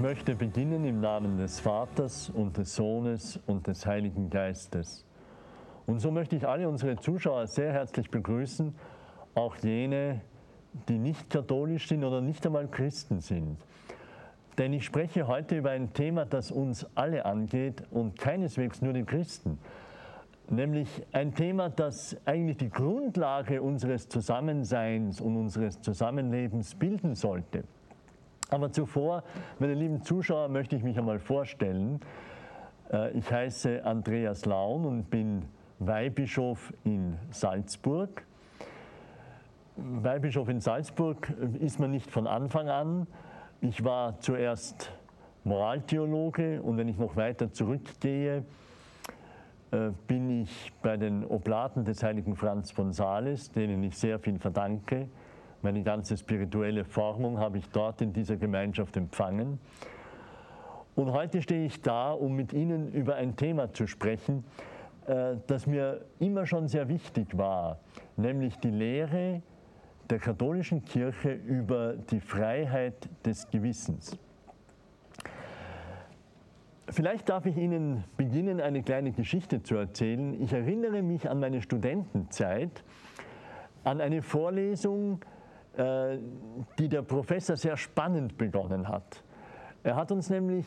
möchte 0.00 0.34
beginnen 0.34 0.86
im 0.86 1.00
Namen 1.00 1.36
des 1.36 1.60
Vaters 1.60 2.30
und 2.30 2.56
des 2.56 2.74
Sohnes 2.74 3.38
und 3.46 3.66
des 3.66 3.84
Heiligen 3.84 4.30
Geistes. 4.30 5.04
Und 5.84 6.00
so 6.00 6.10
möchte 6.10 6.36
ich 6.36 6.48
alle 6.48 6.68
unsere 6.68 6.96
Zuschauer 6.96 7.46
sehr 7.46 7.74
herzlich 7.74 8.10
begrüßen, 8.10 8.74
auch 9.34 9.56
jene, 9.56 10.22
die 10.88 10.96
nicht 10.96 11.28
katholisch 11.28 11.86
sind 11.88 12.02
oder 12.02 12.22
nicht 12.22 12.46
einmal 12.46 12.66
Christen 12.68 13.20
sind. 13.20 13.58
Denn 14.56 14.72
ich 14.72 14.86
spreche 14.86 15.26
heute 15.26 15.58
über 15.58 15.70
ein 15.70 15.92
Thema, 15.92 16.24
das 16.24 16.50
uns 16.50 16.86
alle 16.94 17.26
angeht 17.26 17.82
und 17.90 18.18
keineswegs 18.18 18.80
nur 18.80 18.94
den 18.94 19.04
Christen. 19.04 19.58
Nämlich 20.48 20.88
ein 21.12 21.34
Thema, 21.34 21.68
das 21.68 22.16
eigentlich 22.24 22.56
die 22.56 22.70
Grundlage 22.70 23.60
unseres 23.60 24.08
Zusammenseins 24.08 25.20
und 25.20 25.36
unseres 25.36 25.82
Zusammenlebens 25.82 26.74
bilden 26.74 27.14
sollte. 27.14 27.64
Aber 28.50 28.72
zuvor, 28.72 29.22
meine 29.60 29.74
lieben 29.74 30.02
Zuschauer, 30.02 30.48
möchte 30.48 30.74
ich 30.74 30.82
mich 30.82 30.98
einmal 30.98 31.20
vorstellen. 31.20 32.00
Äh, 32.92 33.16
Ich 33.16 33.30
heiße 33.30 33.84
Andreas 33.84 34.44
Laun 34.44 34.84
und 34.84 35.08
bin 35.08 35.44
Weihbischof 35.78 36.72
in 36.82 37.16
Salzburg. 37.30 38.26
Weihbischof 39.76 40.48
in 40.48 40.60
Salzburg 40.60 41.32
ist 41.60 41.78
man 41.78 41.92
nicht 41.92 42.10
von 42.10 42.26
Anfang 42.26 42.68
an. 42.68 43.06
Ich 43.60 43.84
war 43.84 44.18
zuerst 44.18 44.92
Moraltheologe 45.44 46.60
und 46.60 46.76
wenn 46.76 46.88
ich 46.88 46.98
noch 46.98 47.14
weiter 47.16 47.52
zurückgehe, 47.52 48.44
äh, 49.70 49.90
bin 50.08 50.42
ich 50.42 50.72
bei 50.82 50.96
den 50.96 51.24
Oblaten 51.24 51.84
des 51.84 52.02
heiligen 52.02 52.34
Franz 52.34 52.72
von 52.72 52.92
Sales, 52.92 53.52
denen 53.52 53.82
ich 53.84 53.96
sehr 53.96 54.18
viel 54.18 54.38
verdanke. 54.40 55.08
Meine 55.62 55.82
ganze 55.82 56.16
spirituelle 56.16 56.84
Formung 56.84 57.38
habe 57.38 57.58
ich 57.58 57.68
dort 57.68 58.00
in 58.00 58.12
dieser 58.12 58.36
Gemeinschaft 58.36 58.96
empfangen. 58.96 59.58
Und 60.94 61.12
heute 61.12 61.42
stehe 61.42 61.66
ich 61.66 61.82
da, 61.82 62.12
um 62.12 62.34
mit 62.34 62.52
Ihnen 62.52 62.92
über 62.92 63.16
ein 63.16 63.36
Thema 63.36 63.72
zu 63.72 63.86
sprechen, 63.86 64.44
äh, 65.06 65.36
das 65.46 65.66
mir 65.66 66.04
immer 66.18 66.46
schon 66.46 66.66
sehr 66.66 66.88
wichtig 66.88 67.36
war, 67.36 67.78
nämlich 68.16 68.56
die 68.58 68.70
Lehre 68.70 69.42
der 70.08 70.18
katholischen 70.18 70.84
Kirche 70.84 71.32
über 71.32 71.94
die 71.94 72.20
Freiheit 72.20 73.08
des 73.24 73.48
Gewissens. 73.50 74.18
Vielleicht 76.88 77.28
darf 77.28 77.46
ich 77.46 77.56
Ihnen 77.56 78.02
beginnen, 78.16 78.60
eine 78.60 78.82
kleine 78.82 79.12
Geschichte 79.12 79.62
zu 79.62 79.76
erzählen. 79.76 80.42
Ich 80.42 80.52
erinnere 80.52 81.02
mich 81.02 81.30
an 81.30 81.38
meine 81.38 81.62
Studentenzeit, 81.62 82.82
an 83.84 84.00
eine 84.00 84.22
Vorlesung, 84.22 85.20
die 85.76 86.88
der 86.88 87.02
Professor 87.02 87.56
sehr 87.56 87.76
spannend 87.76 88.36
begonnen 88.36 88.88
hat. 88.88 89.22
Er 89.82 89.96
hat 89.96 90.12
uns 90.12 90.28
nämlich 90.28 90.66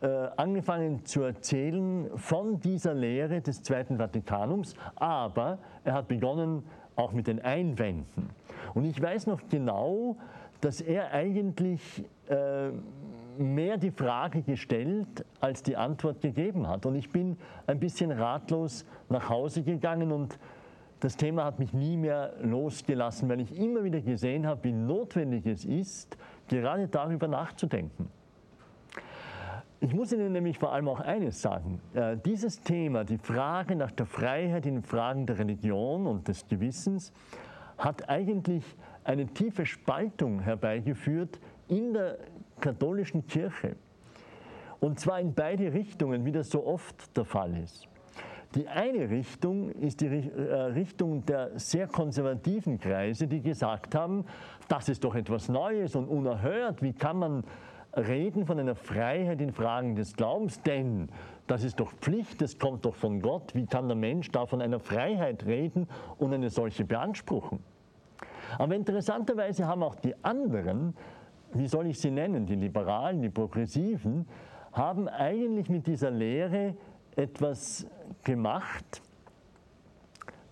äh, 0.00 0.28
angefangen 0.36 1.04
zu 1.04 1.22
erzählen 1.22 2.10
von 2.16 2.60
dieser 2.60 2.94
Lehre 2.94 3.40
des 3.40 3.62
Zweiten 3.62 3.98
Vatikanums, 3.98 4.74
aber 4.96 5.58
er 5.82 5.94
hat 5.94 6.08
begonnen 6.08 6.62
auch 6.96 7.12
mit 7.12 7.26
den 7.26 7.40
Einwänden. 7.40 8.30
Und 8.74 8.84
ich 8.84 9.00
weiß 9.00 9.26
noch 9.26 9.40
genau, 9.50 10.16
dass 10.60 10.80
er 10.80 11.12
eigentlich 11.12 12.04
äh, 12.28 12.70
mehr 13.38 13.76
die 13.76 13.90
Frage 13.90 14.42
gestellt 14.42 15.24
als 15.40 15.62
die 15.62 15.76
Antwort 15.76 16.20
gegeben 16.20 16.68
hat. 16.68 16.86
Und 16.86 16.94
ich 16.94 17.10
bin 17.10 17.36
ein 17.66 17.80
bisschen 17.80 18.10
ratlos 18.10 18.84
nach 19.08 19.28
Hause 19.28 19.62
gegangen 19.62 20.12
und 20.12 20.38
das 21.04 21.18
Thema 21.18 21.44
hat 21.44 21.58
mich 21.58 21.74
nie 21.74 21.98
mehr 21.98 22.32
losgelassen, 22.40 23.28
weil 23.28 23.38
ich 23.40 23.54
immer 23.58 23.84
wieder 23.84 24.00
gesehen 24.00 24.46
habe, 24.46 24.64
wie 24.64 24.72
notwendig 24.72 25.44
es 25.44 25.66
ist, 25.66 26.16
gerade 26.48 26.88
darüber 26.88 27.28
nachzudenken. 27.28 28.08
Ich 29.80 29.92
muss 29.92 30.14
Ihnen 30.14 30.32
nämlich 30.32 30.58
vor 30.58 30.72
allem 30.72 30.88
auch 30.88 31.00
eines 31.00 31.42
sagen. 31.42 31.78
Äh, 31.92 32.16
dieses 32.24 32.62
Thema, 32.62 33.04
die 33.04 33.18
Frage 33.18 33.76
nach 33.76 33.90
der 33.90 34.06
Freiheit 34.06 34.64
in 34.64 34.82
Fragen 34.82 35.26
der 35.26 35.38
Religion 35.38 36.06
und 36.06 36.26
des 36.26 36.48
Gewissens, 36.48 37.12
hat 37.76 38.08
eigentlich 38.08 38.64
eine 39.04 39.26
tiefe 39.26 39.66
Spaltung 39.66 40.40
herbeigeführt 40.40 41.38
in 41.68 41.92
der 41.92 42.16
katholischen 42.60 43.26
Kirche. 43.26 43.76
Und 44.80 45.00
zwar 45.00 45.20
in 45.20 45.34
beide 45.34 45.70
Richtungen, 45.74 46.24
wie 46.24 46.32
das 46.32 46.48
so 46.48 46.66
oft 46.66 47.14
der 47.14 47.26
Fall 47.26 47.54
ist. 47.58 47.90
Die 48.54 48.68
eine 48.68 49.10
Richtung 49.10 49.70
ist 49.70 50.00
die 50.00 50.06
äh, 50.06 50.54
Richtung 50.54 51.26
der 51.26 51.58
sehr 51.58 51.88
konservativen 51.88 52.78
Kreise, 52.78 53.26
die 53.26 53.40
gesagt 53.40 53.96
haben, 53.96 54.24
das 54.68 54.88
ist 54.88 55.02
doch 55.02 55.16
etwas 55.16 55.48
Neues 55.48 55.96
und 55.96 56.06
unerhört. 56.06 56.80
Wie 56.80 56.92
kann 56.92 57.18
man 57.18 57.44
reden 57.96 58.46
von 58.46 58.60
einer 58.60 58.76
Freiheit 58.76 59.40
in 59.40 59.52
Fragen 59.52 59.96
des 59.96 60.14
Glaubens? 60.14 60.62
Denn 60.62 61.08
das 61.48 61.64
ist 61.64 61.80
doch 61.80 61.92
Pflicht, 61.94 62.40
das 62.40 62.58
kommt 62.58 62.84
doch 62.84 62.94
von 62.94 63.20
Gott. 63.20 63.54
Wie 63.56 63.66
kann 63.66 63.88
der 63.88 63.96
Mensch 63.96 64.30
da 64.30 64.46
von 64.46 64.62
einer 64.62 64.78
Freiheit 64.78 65.44
reden 65.46 65.88
und 66.18 66.32
eine 66.32 66.48
solche 66.48 66.84
beanspruchen? 66.84 67.58
Aber 68.58 68.74
interessanterweise 68.76 69.66
haben 69.66 69.82
auch 69.82 69.96
die 69.96 70.14
anderen, 70.24 70.94
wie 71.52 71.66
soll 71.66 71.88
ich 71.88 71.98
sie 71.98 72.12
nennen, 72.12 72.46
die 72.46 72.54
Liberalen, 72.54 73.20
die 73.20 73.30
Progressiven, 73.30 74.26
haben 74.72 75.08
eigentlich 75.08 75.68
mit 75.68 75.86
dieser 75.88 76.10
Lehre 76.10 76.76
etwas 77.16 77.86
gemacht, 78.22 79.02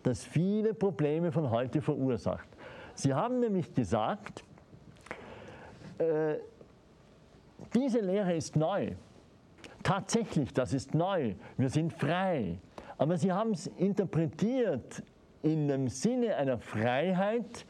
das 0.03 0.25
viele 0.25 0.75
Probleme 0.75 1.33
von 1.33 1.51
heute 1.51 1.81
verursacht. 1.81 2.49
Sie 2.95 3.15
haben 3.15 3.41
nämlich 3.41 3.73
gesagt, 3.75 4.45
äh, 5.99 6.37
diese 7.75 8.01
Lehre 8.01 8.35
ist 8.35 8.57
neu. 8.57 8.93
Tatsächlich, 9.83 10.53
das 10.53 10.73
ist 10.73 10.95
neu. 10.95 11.35
Wir 11.57 11.69
sind 11.69 11.93
frei. 11.93 12.59
Aber 12.99 13.17
sie 13.17 13.33
haben 13.33 13.53
es 13.53 13.67
interpretiert 13.67 15.03
in 15.43 15.69
dem 15.69 15.89
Sinne 15.89 16.37
einer 16.37 16.59
Freiheit 16.59 17.67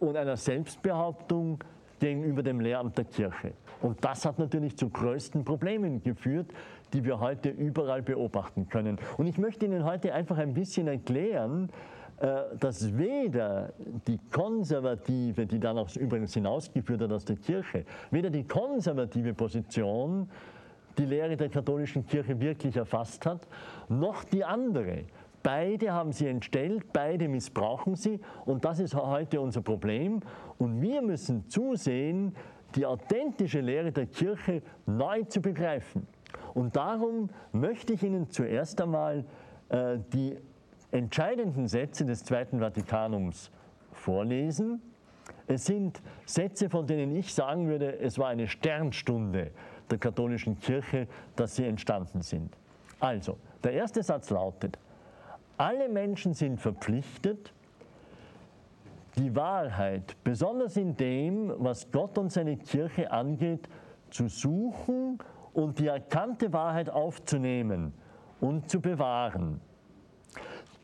und 0.00 0.16
einer 0.16 0.36
Selbstbehauptung 0.36 1.58
gegenüber 2.00 2.42
dem 2.42 2.60
Lehramt 2.60 2.96
der 2.96 3.04
Kirche. 3.04 3.52
Und 3.82 4.04
das 4.04 4.24
hat 4.24 4.38
natürlich 4.38 4.76
zu 4.76 4.88
größten 4.88 5.44
Problemen 5.44 6.02
geführt, 6.02 6.46
die 6.92 7.04
wir 7.04 7.20
heute 7.20 7.50
überall 7.50 8.02
beobachten 8.02 8.68
können. 8.68 8.98
Und 9.18 9.26
ich 9.26 9.38
möchte 9.38 9.66
Ihnen 9.66 9.84
heute 9.84 10.14
einfach 10.14 10.38
ein 10.38 10.54
bisschen 10.54 10.86
erklären, 10.86 11.70
äh, 12.18 12.56
dass 12.60 12.96
weder 12.96 13.72
die 14.06 14.18
konservative, 14.30 15.46
die 15.46 15.58
dann 15.58 15.78
auch 15.78 15.94
übrigens 15.96 16.34
hinausgeführt 16.34 17.00
hat 17.02 17.12
aus 17.12 17.24
der 17.24 17.36
Kirche, 17.36 17.84
weder 18.10 18.30
die 18.30 18.44
konservative 18.44 19.34
Position 19.34 20.28
die 20.98 21.06
Lehre 21.06 21.36
der 21.36 21.48
katholischen 21.48 22.06
Kirche 22.06 22.38
wirklich 22.38 22.76
erfasst 22.76 23.26
hat, 23.26 23.48
noch 23.88 24.24
die 24.24 24.44
andere. 24.44 25.04
Beide 25.42 25.92
haben 25.92 26.12
sie 26.12 26.28
entstellt, 26.28 26.92
beide 26.92 27.26
missbrauchen 27.26 27.96
sie 27.96 28.20
und 28.44 28.64
das 28.64 28.78
ist 28.78 28.94
heute 28.94 29.40
unser 29.40 29.62
Problem. 29.62 30.20
Und 30.58 30.80
wir 30.80 31.02
müssen 31.02 31.48
zusehen, 31.48 32.36
die 32.76 32.86
authentische 32.86 33.60
Lehre 33.60 33.92
der 33.92 34.06
Kirche 34.06 34.62
neu 34.86 35.24
zu 35.24 35.40
begreifen. 35.40 36.06
Und 36.54 36.76
darum 36.76 37.30
möchte 37.52 37.92
ich 37.92 38.02
Ihnen 38.02 38.30
zuerst 38.30 38.80
einmal 38.80 39.24
äh, 39.68 39.98
die 40.12 40.36
entscheidenden 40.90 41.68
Sätze 41.68 42.04
des 42.04 42.24
Zweiten 42.24 42.60
Vatikanums 42.60 43.50
vorlesen. 43.92 44.82
Es 45.46 45.64
sind 45.64 46.00
Sätze, 46.26 46.68
von 46.68 46.86
denen 46.86 47.14
ich 47.16 47.32
sagen 47.32 47.68
würde, 47.68 47.98
es 47.98 48.18
war 48.18 48.28
eine 48.28 48.48
Sternstunde 48.48 49.50
der 49.90 49.98
katholischen 49.98 50.58
Kirche, 50.58 51.06
dass 51.36 51.56
sie 51.56 51.64
entstanden 51.64 52.22
sind. 52.22 52.56
Also, 53.00 53.36
der 53.64 53.72
erste 53.72 54.02
Satz 54.02 54.30
lautet, 54.30 54.78
alle 55.56 55.88
Menschen 55.88 56.34
sind 56.34 56.60
verpflichtet, 56.60 57.52
die 59.16 59.34
Wahrheit, 59.36 60.16
besonders 60.24 60.76
in 60.76 60.96
dem, 60.96 61.52
was 61.58 61.90
Gott 61.90 62.16
und 62.18 62.32
seine 62.32 62.56
Kirche 62.56 63.10
angeht, 63.10 63.68
zu 64.10 64.28
suchen 64.28 65.18
und 65.52 65.78
die 65.78 65.86
erkannte 65.86 66.52
Wahrheit 66.52 66.90
aufzunehmen 66.90 67.92
und 68.40 68.70
zu 68.70 68.80
bewahren. 68.80 69.60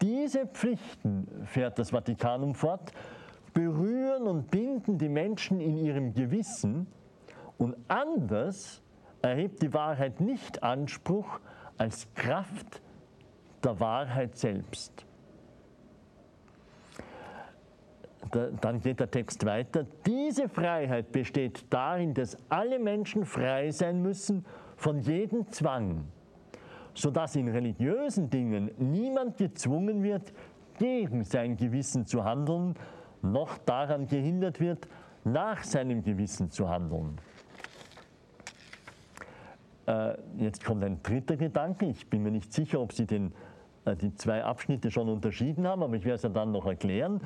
Diese 0.01 0.47
Pflichten, 0.47 1.27
fährt 1.45 1.79
das 1.79 1.91
Vatikanum 1.91 2.55
fort, 2.55 2.93
berühren 3.53 4.29
und 4.29 4.51
binden 4.51 4.99
die 4.99 5.09
Menschen 5.09 5.61
in 5.61 5.77
ihrem 5.77 6.15
Gewissen 6.15 6.87
und 7.57 7.77
anders 7.89 8.83
erhebt 9.23 9.63
die 9.63 9.75
Wahrheit 9.75 10.21
nicht 10.21 10.63
Anspruch 10.63 11.41
als 11.77 12.07
Kraft 12.15 12.81
der 13.65 13.81
Wahrheit 13.81 14.37
selbst. 14.37 15.08
Dann 18.29 18.81
geht 18.81 19.01
der 19.01 19.11
Text 19.11 19.45
weiter. 19.45 19.87
Diese 20.07 20.49
Freiheit 20.49 21.13
besteht 21.13 21.65
darin, 21.71 22.15
dass 22.15 22.37
alle 22.49 22.79
Menschen 22.79 23.25
frei 23.25 23.71
sein 23.71 24.03
müssen 24.03 24.45
von 24.77 25.01
jedem 25.01 25.51
Zwang, 25.51 26.05
sodass 26.95 27.37
in 27.37 27.49
religiösen 27.49 28.31
Dingen 28.31 28.71
niemand 28.79 29.37
gezwungen 29.37 30.03
wird, 30.03 30.33
gegen 30.79 31.25
sein 31.25 31.57
Gewissen 31.57 32.07
zu 32.07 32.25
handeln, 32.25 32.75
noch 33.23 33.59
daran 33.59 34.07
gehindert 34.07 34.61
wird, 34.61 34.89
nach 35.25 35.65
seinem 35.65 36.03
Gewissen 36.03 36.51
zu 36.51 36.69
handeln. 36.69 37.19
Äh, 39.87 40.15
jetzt 40.37 40.65
kommt 40.65 40.85
ein 40.85 41.03
dritter 41.03 41.37
Gedanke. 41.37 41.87
Ich 41.87 42.09
bin 42.09 42.23
mir 42.23 42.31
nicht 42.31 42.53
sicher, 42.53 42.81
ob 42.81 42.93
Sie 42.93 43.07
den, 43.07 43.33
äh, 43.85 43.97
die 43.97 44.15
zwei 44.15 44.45
Abschnitte 44.45 44.91
schon 44.91 45.09
unterschieden 45.09 45.67
haben, 45.67 45.83
aber 45.83 45.95
ich 45.95 46.05
werde 46.05 46.17
es 46.17 46.23
ja 46.23 46.29
dann 46.29 46.53
noch 46.53 46.67
erklären. 46.67 47.21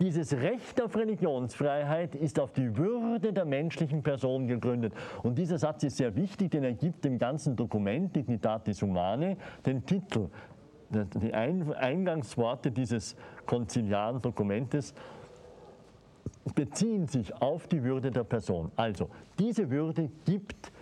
Dieses 0.00 0.32
Recht 0.32 0.80
auf 0.80 0.96
Religionsfreiheit 0.96 2.14
ist 2.14 2.38
auf 2.38 2.52
die 2.52 2.76
Würde 2.76 3.32
der 3.32 3.44
menschlichen 3.44 4.02
Person 4.02 4.46
gegründet. 4.46 4.92
Und 5.24 5.36
dieser 5.36 5.58
Satz 5.58 5.82
ist 5.82 5.96
sehr 5.96 6.14
wichtig, 6.14 6.52
denn 6.52 6.62
er 6.62 6.74
gibt 6.74 7.04
dem 7.04 7.18
ganzen 7.18 7.56
Dokument, 7.56 8.14
Dignitatis 8.14 8.80
Humane, 8.80 9.36
den 9.66 9.84
Titel. 9.84 10.28
Die 10.90 11.34
Eingangsworte 11.34 12.70
dieses 12.70 13.16
konziliaren 13.44 14.22
Dokumentes 14.22 14.94
beziehen 16.54 17.06
sich 17.08 17.34
auf 17.42 17.66
die 17.66 17.82
Würde 17.82 18.10
der 18.10 18.24
Person. 18.24 18.70
Also, 18.76 19.10
diese 19.38 19.68
Würde 19.68 20.10
gibt 20.24 20.72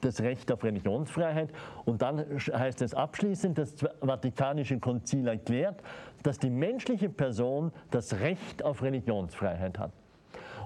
das 0.00 0.20
Recht 0.20 0.50
auf 0.52 0.64
Religionsfreiheit. 0.64 1.50
Und 1.84 2.02
dann 2.02 2.18
heißt 2.18 2.82
es 2.82 2.94
abschließend, 2.94 3.58
das 3.58 3.74
Vatikanische 4.00 4.78
Konzil 4.78 5.28
erklärt, 5.28 5.82
dass 6.22 6.38
die 6.38 6.50
menschliche 6.50 7.08
Person 7.08 7.72
das 7.90 8.20
Recht 8.20 8.64
auf 8.64 8.82
Religionsfreiheit 8.82 9.78
hat. 9.78 9.92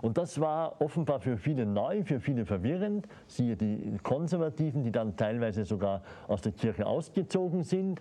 Und 0.03 0.17
das 0.17 0.41
war 0.41 0.81
offenbar 0.81 1.21
für 1.21 1.37
viele 1.37 1.67
neu, 1.67 2.03
für 2.05 2.21
viele 2.21 2.47
verwirrend. 2.47 3.07
Siehe 3.27 3.57
die 3.57 3.99
Konservativen, 4.03 4.83
die 4.83 4.93
dann 4.93 5.17
teilweise 5.17 5.65
sogar 5.65 6.03
aus 6.27 6.41
der 6.41 6.53
Kirche 6.53 6.87
ausgezogen 6.87 7.65
sind, 7.65 8.01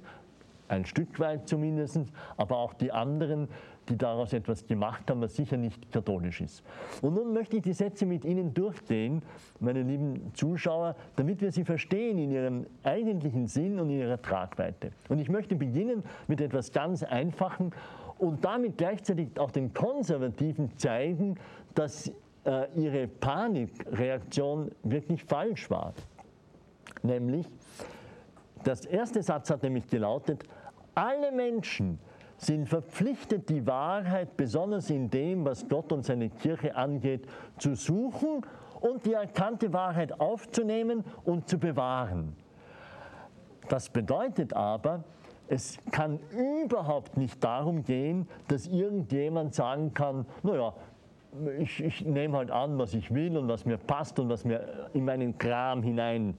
ein 0.69 0.85
Stück 0.85 1.19
weit 1.19 1.47
zumindest, 1.47 1.99
aber 2.37 2.57
auch 2.57 2.73
die 2.73 2.91
anderen, 2.91 3.49
die 3.89 3.97
daraus 3.97 4.33
etwas 4.33 4.65
gemacht 4.65 5.09
haben, 5.09 5.21
was 5.21 5.35
sicher 5.35 5.57
nicht 5.57 5.91
katholisch 5.91 6.41
ist. 6.41 6.63
Und 7.01 7.15
nun 7.15 7.33
möchte 7.33 7.57
ich 7.57 7.63
die 7.63 7.73
Sätze 7.73 8.05
mit 8.05 8.25
Ihnen 8.25 8.53
durchgehen, 8.53 9.21
meine 9.59 9.81
lieben 9.81 10.31
Zuschauer, 10.33 10.95
damit 11.15 11.41
wir 11.41 11.51
sie 11.51 11.63
verstehen 11.63 12.17
in 12.17 12.31
ihrem 12.31 12.65
eigentlichen 12.83 13.47
Sinn 13.47 13.79
und 13.79 13.89
in 13.89 13.99
ihrer 13.99 14.21
Tragweite. 14.21 14.91
Und 15.09 15.19
ich 15.19 15.29
möchte 15.29 15.55
beginnen 15.55 16.03
mit 16.27 16.41
etwas 16.41 16.71
ganz 16.71 17.03
Einfachen 17.03 17.71
und 18.17 18.43
damit 18.43 18.77
gleichzeitig 18.77 19.39
auch 19.39 19.51
den 19.51 19.73
Konservativen 19.73 20.77
zeigen, 20.77 21.35
dass 21.73 22.11
äh, 22.45 22.67
ihre 22.75 23.07
Panikreaktion 23.07 24.71
wirklich 24.83 25.23
falsch 25.23 25.69
war. 25.69 25.93
Nämlich, 27.01 27.47
das 28.63 28.85
erste 28.85 29.23
Satz 29.23 29.49
hat 29.49 29.63
nämlich 29.63 29.87
gelautet, 29.87 30.43
alle 30.95 31.31
Menschen 31.31 31.99
sind 32.39 32.69
verpflichtet, 32.69 33.49
die 33.49 33.67
Wahrheit, 33.67 34.37
besonders 34.37 34.89
in 34.89 35.09
dem, 35.09 35.45
was 35.45 35.67
Gott 35.67 35.91
und 35.91 36.05
seine 36.05 36.29
Kirche 36.29 36.75
angeht, 36.75 37.27
zu 37.57 37.75
suchen 37.75 38.45
und 38.79 39.05
die 39.05 39.13
erkannte 39.13 39.73
Wahrheit 39.73 40.19
aufzunehmen 40.19 41.03
und 41.25 41.49
zu 41.49 41.59
bewahren. 41.59 42.35
Das 43.67 43.89
bedeutet 43.89 44.53
aber, 44.53 45.03
es 45.49 45.77
kann 45.91 46.19
überhaupt 46.31 47.17
nicht 47.17 47.43
darum 47.43 47.83
gehen, 47.83 48.27
dass 48.47 48.67
irgendjemand 48.67 49.53
sagen 49.53 49.93
kann, 49.93 50.25
naja, 50.43 50.73
ich, 51.59 51.83
ich 51.83 52.05
nehme 52.05 52.37
halt 52.37 52.51
an, 52.51 52.77
was 52.77 52.93
ich 52.93 53.13
will 53.13 53.37
und 53.37 53.47
was 53.47 53.65
mir 53.65 53.77
passt 53.77 54.17
und 54.19 54.29
was 54.29 54.45
mir 54.45 54.89
in 54.93 55.05
meinen 55.05 55.37
Kram 55.37 55.83
hinein 55.83 56.37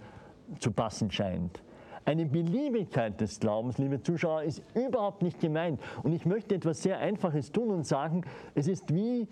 zu 0.58 0.73
passen 0.73 1.11
scheint. 1.11 1.62
Eine 2.10 2.26
Beliebigkeit 2.26 3.20
des 3.20 3.38
Glaubens, 3.38 3.78
liebe 3.78 4.02
Zuschauer, 4.02 4.42
ist 4.42 4.64
überhaupt 4.74 5.22
nicht 5.22 5.38
gemeint. 5.38 5.80
Und 6.02 6.12
ich 6.12 6.26
möchte 6.26 6.56
etwas 6.56 6.82
sehr 6.82 6.98
Einfaches 6.98 7.52
tun 7.52 7.70
und 7.70 7.86
sagen, 7.86 8.24
es 8.56 8.66
ist 8.66 8.92
wie 8.92 9.28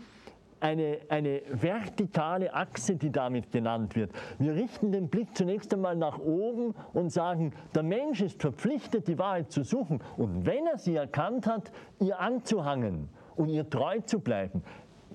eine, 0.61 0.99
eine 1.09 1.43
vertikale 1.51 2.55
Achse, 2.55 2.95
die 2.95 3.11
damit 3.11 3.51
genannt 3.51 3.97
wird. 3.97 4.13
Wir 4.39 4.55
richten 4.55 4.93
den 4.93 5.09
Blick 5.09 5.37
zunächst 5.37 5.75
einmal 5.75 5.97
nach 5.97 6.21
oben 6.21 6.73
und 6.93 7.11
sagen, 7.11 7.53
der 7.75 7.83
Mensch 7.83 8.21
ist 8.21 8.41
verpflichtet, 8.41 9.09
die 9.09 9.19
Wahrheit 9.19 9.51
zu 9.51 9.65
suchen 9.65 10.01
und 10.17 10.47
wenn 10.47 10.65
er 10.69 10.79
sie 10.79 10.95
erkannt 10.95 11.49
hat, 11.49 11.73
ihr 11.99 12.21
anzuhangen 12.21 13.09
und 13.35 13.49
ihr 13.49 13.69
treu 13.69 13.99
zu 14.03 14.21
bleiben 14.21 14.63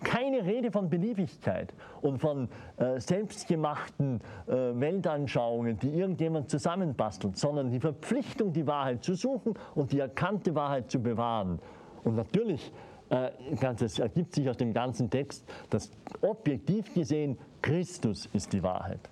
keine 0.04 0.46
Rede 0.46 0.72
von 0.72 0.90
Beliebigkeit 0.90 1.74
und 2.02 2.20
von 2.20 2.50
äh, 2.78 3.00
selbstgemachten 3.00 4.20
äh, 4.48 4.52
Weltanschauungen, 4.52 5.80
die 5.80 5.90
irgendjemand 5.90 6.50
zusammenbastelt, 6.50 7.38
sondern 7.38 7.72
die 7.72 7.80
Verpflichtung, 7.80 8.54
die 8.54 8.68
Wahrheit 8.68 9.04
zu 9.04 9.16
suchen 9.16 9.54
und 9.76 9.92
die 9.92 10.00
erkannte 10.00 10.54
Wahrheit 10.56 10.92
zu 10.92 11.02
bewahren. 11.02 11.60
Und 12.04 12.16
natürlich, 12.16 12.72
äh, 13.10 13.30
das 13.60 14.00
ergibt 14.00 14.36
sich 14.36 14.50
aus 14.50 14.58
dem 14.58 14.74
ganzen 14.74 15.10
Text, 15.10 15.46
dass 15.70 15.92
objektiv 16.22 16.94
gesehen 16.94 17.38
Christus 17.62 18.28
ist 18.34 18.54
die 18.54 18.62
Wahrheit. 18.62 19.10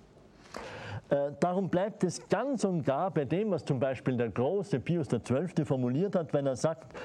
Äh, 1.12 1.32
darum 1.40 1.68
bleibt 1.68 2.04
es 2.04 2.26
ganz 2.28 2.64
und 2.64 2.84
gar 2.84 3.10
bei 3.10 3.26
dem, 3.26 3.50
was 3.50 3.64
zum 3.66 3.78
Beispiel 3.78 4.16
der 4.16 4.30
große 4.30 4.80
Pius 4.80 5.08
XII. 5.08 5.64
formuliert 5.64 6.14
hat, 6.14 6.32
wenn 6.32 6.46
er 6.46 6.56
sagt, 6.56 6.96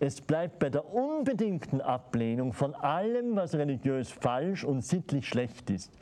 es 0.00 0.20
bleibt 0.20 0.58
bei 0.58 0.70
der 0.70 0.92
unbedingten 0.92 1.80
Ablehnung 1.80 2.52
von 2.52 2.74
allem, 2.74 3.34
was 3.34 3.54
religiös 3.54 4.10
falsch 4.10 4.64
und 4.64 4.84
sittlich 4.84 5.26
schlecht 5.26 5.70
ist. 5.70 5.92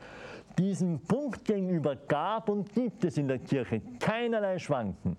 Diesen 0.57 0.99
Punkt 0.99 1.45
gegenüber 1.45 1.95
gab 1.95 2.49
und 2.49 2.73
gibt 2.73 3.03
es 3.05 3.17
in 3.17 3.27
der 3.27 3.39
Kirche 3.39 3.81
keinerlei 3.99 4.59
Schwanken, 4.59 5.17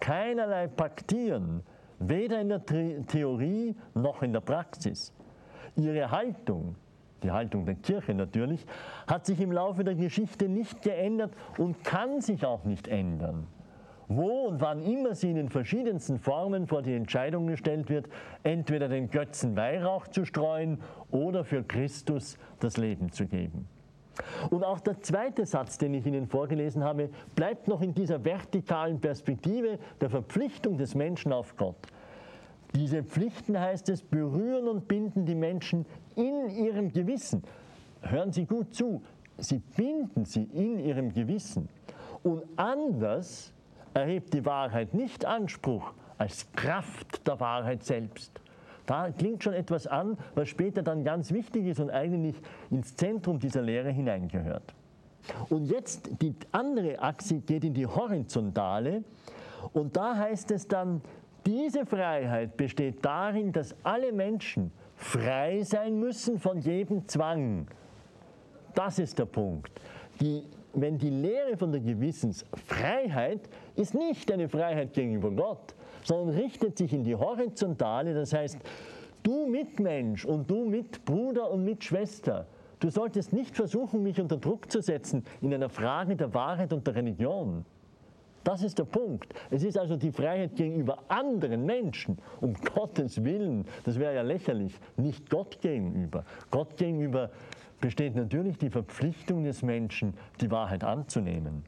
keinerlei 0.00 0.66
Paktieren, 0.66 1.62
weder 1.98 2.40
in 2.40 2.48
der 2.48 2.64
Theorie 3.06 3.76
noch 3.94 4.22
in 4.22 4.32
der 4.32 4.40
Praxis. 4.40 5.12
Ihre 5.76 6.10
Haltung, 6.10 6.76
die 7.22 7.30
Haltung 7.30 7.64
der 7.64 7.76
Kirche 7.76 8.14
natürlich, 8.14 8.66
hat 9.06 9.24
sich 9.26 9.40
im 9.40 9.52
Laufe 9.52 9.84
der 9.84 9.94
Geschichte 9.94 10.48
nicht 10.48 10.82
geändert 10.82 11.32
und 11.56 11.82
kann 11.84 12.20
sich 12.20 12.44
auch 12.44 12.64
nicht 12.64 12.88
ändern 12.88 13.46
wo 14.16 14.46
und 14.46 14.60
wann 14.60 14.80
immer 14.82 15.14
sie 15.14 15.30
in 15.30 15.36
den 15.36 15.48
verschiedensten 15.48 16.18
Formen 16.18 16.66
vor 16.66 16.82
die 16.82 16.94
Entscheidung 16.94 17.46
gestellt 17.46 17.88
wird, 17.88 18.08
entweder 18.42 18.88
den 18.88 19.10
Götzen 19.10 19.56
Weihrauch 19.56 20.08
zu 20.08 20.24
streuen 20.24 20.78
oder 21.10 21.44
für 21.44 21.62
Christus 21.62 22.38
das 22.60 22.76
Leben 22.76 23.12
zu 23.12 23.26
geben. 23.26 23.68
Und 24.50 24.64
auch 24.64 24.80
der 24.80 25.00
zweite 25.00 25.46
Satz, 25.46 25.78
den 25.78 25.94
ich 25.94 26.06
Ihnen 26.06 26.26
vorgelesen 26.26 26.84
habe, 26.84 27.10
bleibt 27.34 27.68
noch 27.68 27.80
in 27.80 27.94
dieser 27.94 28.24
vertikalen 28.24 29.00
Perspektive 29.00 29.78
der 30.00 30.10
Verpflichtung 30.10 30.76
des 30.76 30.94
Menschen 30.94 31.32
auf 31.32 31.56
Gott. 31.56 31.76
Diese 32.74 33.02
Pflichten, 33.02 33.58
heißt 33.58 33.88
es, 33.88 34.02
berühren 34.02 34.68
und 34.68 34.88
binden 34.88 35.26
die 35.26 35.34
Menschen 35.34 35.86
in 36.16 36.48
ihrem 36.48 36.92
Gewissen. 36.92 37.42
Hören 38.02 38.32
Sie 38.32 38.46
gut 38.46 38.74
zu, 38.74 39.02
sie 39.38 39.58
binden 39.76 40.24
sie 40.24 40.44
in 40.44 40.78
ihrem 40.78 41.12
Gewissen. 41.12 41.68
Und 42.22 42.44
anders 42.56 43.52
erhebt 43.94 44.34
die 44.34 44.44
Wahrheit 44.44 44.94
nicht 44.94 45.24
Anspruch 45.24 45.92
als 46.18 46.50
Kraft 46.52 47.26
der 47.26 47.40
Wahrheit 47.40 47.82
selbst. 47.84 48.40
Da 48.86 49.10
klingt 49.10 49.44
schon 49.44 49.54
etwas 49.54 49.86
an, 49.86 50.18
was 50.34 50.48
später 50.48 50.82
dann 50.82 51.04
ganz 51.04 51.32
wichtig 51.32 51.66
ist 51.66 51.80
und 51.80 51.90
eigentlich 51.90 52.34
ins 52.70 52.96
Zentrum 52.96 53.38
dieser 53.38 53.62
Lehre 53.62 53.90
hineingehört. 53.90 54.74
Und 55.50 55.66
jetzt 55.66 56.10
die 56.20 56.34
andere 56.50 57.00
Achse 57.00 57.38
geht 57.38 57.64
in 57.64 57.74
die 57.74 57.86
horizontale 57.86 59.04
und 59.72 59.96
da 59.96 60.16
heißt 60.16 60.50
es 60.50 60.66
dann, 60.66 61.00
diese 61.46 61.86
Freiheit 61.86 62.56
besteht 62.56 63.04
darin, 63.04 63.52
dass 63.52 63.74
alle 63.84 64.12
Menschen 64.12 64.72
frei 64.96 65.62
sein 65.62 65.98
müssen 65.98 66.38
von 66.38 66.58
jedem 66.58 67.06
Zwang. 67.08 67.66
Das 68.74 68.98
ist 68.98 69.18
der 69.18 69.26
Punkt. 69.26 69.80
Die, 70.20 70.44
wenn 70.74 70.98
die 70.98 71.10
Lehre 71.10 71.56
von 71.56 71.72
der 71.72 71.80
Gewissensfreiheit 71.80 73.40
ist 73.76 73.94
nicht 73.94 74.30
eine 74.32 74.48
Freiheit 74.48 74.92
gegenüber 74.92 75.30
Gott, 75.30 75.74
sondern 76.04 76.36
richtet 76.36 76.78
sich 76.78 76.92
in 76.92 77.04
die 77.04 77.14
horizontale, 77.14 78.14
das 78.14 78.32
heißt, 78.32 78.58
du 79.22 79.46
Mitmensch 79.46 80.24
und 80.24 80.50
du 80.50 80.64
Mitbruder 80.64 81.50
und 81.50 81.64
Mitschwester, 81.64 82.46
du 82.80 82.90
solltest 82.90 83.32
nicht 83.32 83.54
versuchen, 83.54 84.02
mich 84.02 84.20
unter 84.20 84.36
Druck 84.36 84.70
zu 84.70 84.80
setzen 84.80 85.24
in 85.40 85.54
einer 85.54 85.68
Frage 85.68 86.16
der 86.16 86.32
Wahrheit 86.34 86.72
und 86.72 86.86
der 86.86 86.96
Religion. 86.96 87.64
Das 88.44 88.62
ist 88.62 88.78
der 88.78 88.84
Punkt. 88.84 89.32
Es 89.50 89.62
ist 89.62 89.78
also 89.78 89.96
die 89.96 90.10
Freiheit 90.10 90.56
gegenüber 90.56 90.98
anderen 91.08 91.64
Menschen, 91.64 92.18
um 92.40 92.54
Gottes 92.74 93.22
Willen. 93.22 93.64
Das 93.84 93.98
wäre 93.98 94.14
ja 94.16 94.22
lächerlich, 94.22 94.74
nicht 94.96 95.30
Gott 95.30 95.60
gegenüber. 95.60 96.24
Gott 96.50 96.76
gegenüber 96.76 97.30
besteht 97.82 98.14
natürlich 98.16 98.56
die 98.56 98.70
Verpflichtung 98.70 99.44
des 99.44 99.62
Menschen, 99.62 100.14
die 100.40 100.50
Wahrheit 100.50 100.84
anzunehmen. 100.84 101.64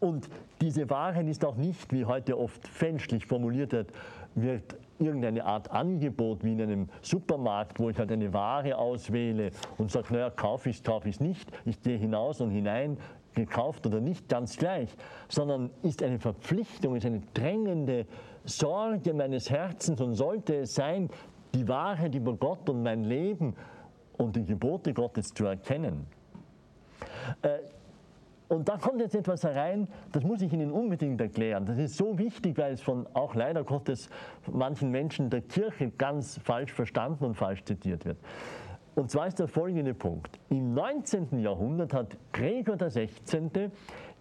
Und 0.00 0.28
diese 0.60 0.90
Wahrheit 0.90 1.28
ist 1.28 1.44
auch 1.44 1.54
nicht, 1.54 1.92
wie 1.92 2.04
heute 2.04 2.36
oft 2.36 2.66
fälschlich 2.66 3.26
formuliert 3.26 3.70
wird, 3.70 3.92
wird 4.34 4.76
irgendeine 4.98 5.44
Art 5.44 5.70
Angebot 5.70 6.42
wie 6.42 6.52
in 6.52 6.62
einem 6.62 6.88
Supermarkt, 7.02 7.78
wo 7.78 7.90
ich 7.90 7.98
halt 7.98 8.10
eine 8.10 8.32
Ware 8.32 8.76
auswähle 8.76 9.50
und 9.76 9.92
sage, 9.92 10.14
naja, 10.14 10.30
kaufe 10.30 10.70
ich 10.70 10.76
es, 10.76 10.82
kaufe 10.82 11.08
ich 11.08 11.16
es 11.16 11.20
nicht. 11.20 11.48
Ich 11.64 11.80
gehe 11.80 11.96
hinaus 11.96 12.40
und 12.40 12.50
hinein, 12.50 12.96
gekauft 13.34 13.86
oder 13.86 14.00
nicht, 14.00 14.28
ganz 14.28 14.56
gleich, 14.56 14.88
sondern 15.28 15.70
ist 15.82 16.02
eine 16.02 16.18
Verpflichtung, 16.18 16.96
ist 16.96 17.06
eine 17.06 17.22
drängende 17.34 18.06
Sorge 18.44 19.14
meines 19.14 19.48
Herzens 19.50 20.00
und 20.00 20.14
sollte 20.14 20.56
es 20.56 20.74
sein, 20.74 21.08
die 21.54 21.68
Wahrheit 21.68 22.14
über 22.14 22.34
Gott 22.34 22.68
und 22.68 22.82
mein 22.82 23.04
Leben 23.04 23.54
und 24.18 24.36
die 24.36 24.44
Gebote 24.44 24.92
Gottes 24.92 25.28
zu 25.28 25.46
erkennen. 25.46 26.06
Äh, 27.42 27.58
und 28.48 28.66
da 28.68 28.78
kommt 28.78 29.00
jetzt 29.00 29.14
etwas 29.14 29.44
herein, 29.44 29.88
das 30.12 30.24
muss 30.24 30.40
ich 30.40 30.52
Ihnen 30.52 30.72
unbedingt 30.72 31.20
erklären. 31.20 31.66
Das 31.66 31.76
ist 31.76 31.96
so 31.96 32.18
wichtig, 32.18 32.56
weil 32.56 32.72
es 32.72 32.80
von 32.80 33.06
auch 33.12 33.34
leider 33.34 33.62
Gottes 33.62 34.08
manchen 34.50 34.90
Menschen 34.90 35.28
der 35.28 35.42
Kirche 35.42 35.90
ganz 35.90 36.38
falsch 36.42 36.72
verstanden 36.72 37.24
und 37.26 37.34
falsch 37.34 37.62
zitiert 37.64 38.06
wird. 38.06 38.16
Und 38.94 39.10
zwar 39.10 39.28
ist 39.28 39.38
der 39.38 39.48
folgende 39.48 39.92
Punkt. 39.92 40.40
Im 40.48 40.72
19. 40.72 41.38
Jahrhundert 41.38 41.92
hat 41.92 42.16
Gregor 42.32 42.76
XVI. 42.76 43.70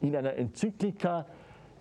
in 0.02 0.16
einer 0.16 0.34
Enzyklika 0.34 1.26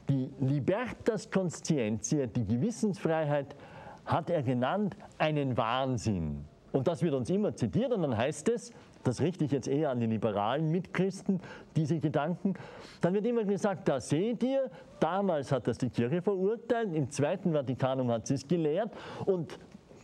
die 0.09 0.31
Libertas 0.39 1.29
Conscientiae, 1.31 2.29
die 2.29 2.47
Gewissensfreiheit, 2.47 3.57
hat 4.05 4.31
er 4.31 4.43
genannt 4.43 4.97
einen 5.19 5.57
Wahnsinn. 5.57 6.45
Und 6.73 6.89
das 6.89 7.03
wird 7.03 7.15
uns 7.15 7.31
immer 7.31 7.55
zitiert 7.55 7.93
und 7.93 8.03
dann 8.03 8.17
heißt 8.17 8.49
es, 8.49 8.73
das 9.05 9.21
richte 9.21 9.45
ich 9.45 9.53
jetzt 9.53 9.69
eher 9.69 9.91
an 9.91 10.01
die 10.01 10.07
liberalen 10.07 10.71
Mitchristen, 10.71 11.41
diese 11.77 11.99
Gedanken, 12.01 12.55
dann 13.01 13.15
wird 13.15 13.27
immer 13.27 13.45
gesagt, 13.45 13.89
da 13.89 14.01
seht 14.01 14.43
ihr, 14.43 14.69
damals 15.01 15.53
hat 15.53 15.69
das 15.69 15.79
die 15.79 15.91
Kirche 15.91 16.21
verurteilt, 16.21 16.93
im 16.93 17.11
Zweiten 17.11 17.53
Vatikanum 17.53 18.11
hat 18.11 18.27
sie 18.27 18.35
es 18.35 18.47
gelehrt 18.47 18.91
und 19.25 19.59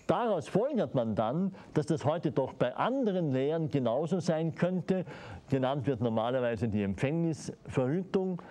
Daraus 0.08 0.48
folgert 0.48 0.94
man 0.94 1.14
dann, 1.14 1.54
dass 1.74 1.86
das 1.86 2.04
heute 2.04 2.32
doch 2.32 2.52
bei 2.52 2.74
anderen 2.76 3.30
Lehren 3.30 3.70
genauso 3.70 4.20
sein 4.20 4.54
könnte. 4.54 5.04
Genannt 5.48 5.86
wird 5.86 6.00
normalerweise 6.00 6.68
die 6.68 6.82
Empfängnisverhütung. 6.82 8.42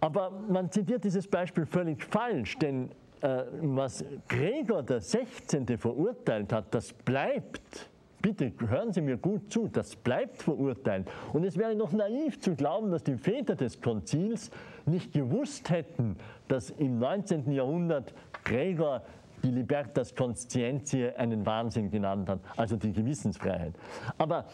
Aber 0.00 0.30
man 0.30 0.70
zitiert 0.70 1.04
dieses 1.04 1.28
Beispiel 1.28 1.64
völlig 1.64 2.04
falsch, 2.04 2.58
denn 2.58 2.90
was 3.22 4.04
Gregor 4.28 4.82
der 4.82 5.00
16. 5.00 5.78
verurteilt 5.78 6.52
hat, 6.52 6.74
das 6.74 6.92
bleibt. 6.92 7.88
Bitte 8.20 8.52
hören 8.68 8.92
Sie 8.92 9.00
mir 9.00 9.16
gut 9.16 9.52
zu, 9.52 9.66
das 9.66 9.96
bleibt 9.96 10.42
verurteilt. 10.42 11.08
Und 11.32 11.44
es 11.44 11.56
wäre 11.56 11.74
noch 11.74 11.92
naiv 11.92 12.38
zu 12.40 12.54
glauben, 12.54 12.90
dass 12.90 13.02
die 13.02 13.16
Väter 13.16 13.56
des 13.56 13.80
Konzils 13.80 14.50
nicht 14.86 15.12
gewusst 15.12 15.70
hätten, 15.70 16.16
dass 16.46 16.70
im 16.70 16.98
19. 16.98 17.50
Jahrhundert 17.50 18.14
Gregor 18.44 19.02
die 19.42 19.50
Libertas 19.50 20.14
Conscientiae 20.14 21.14
einen 21.16 21.44
Wahnsinn 21.44 21.90
genannt 21.90 22.28
hat, 22.28 22.38
also 22.56 22.76
die 22.76 22.92
Gewissensfreiheit. 22.92 23.74
Aber 24.18 24.44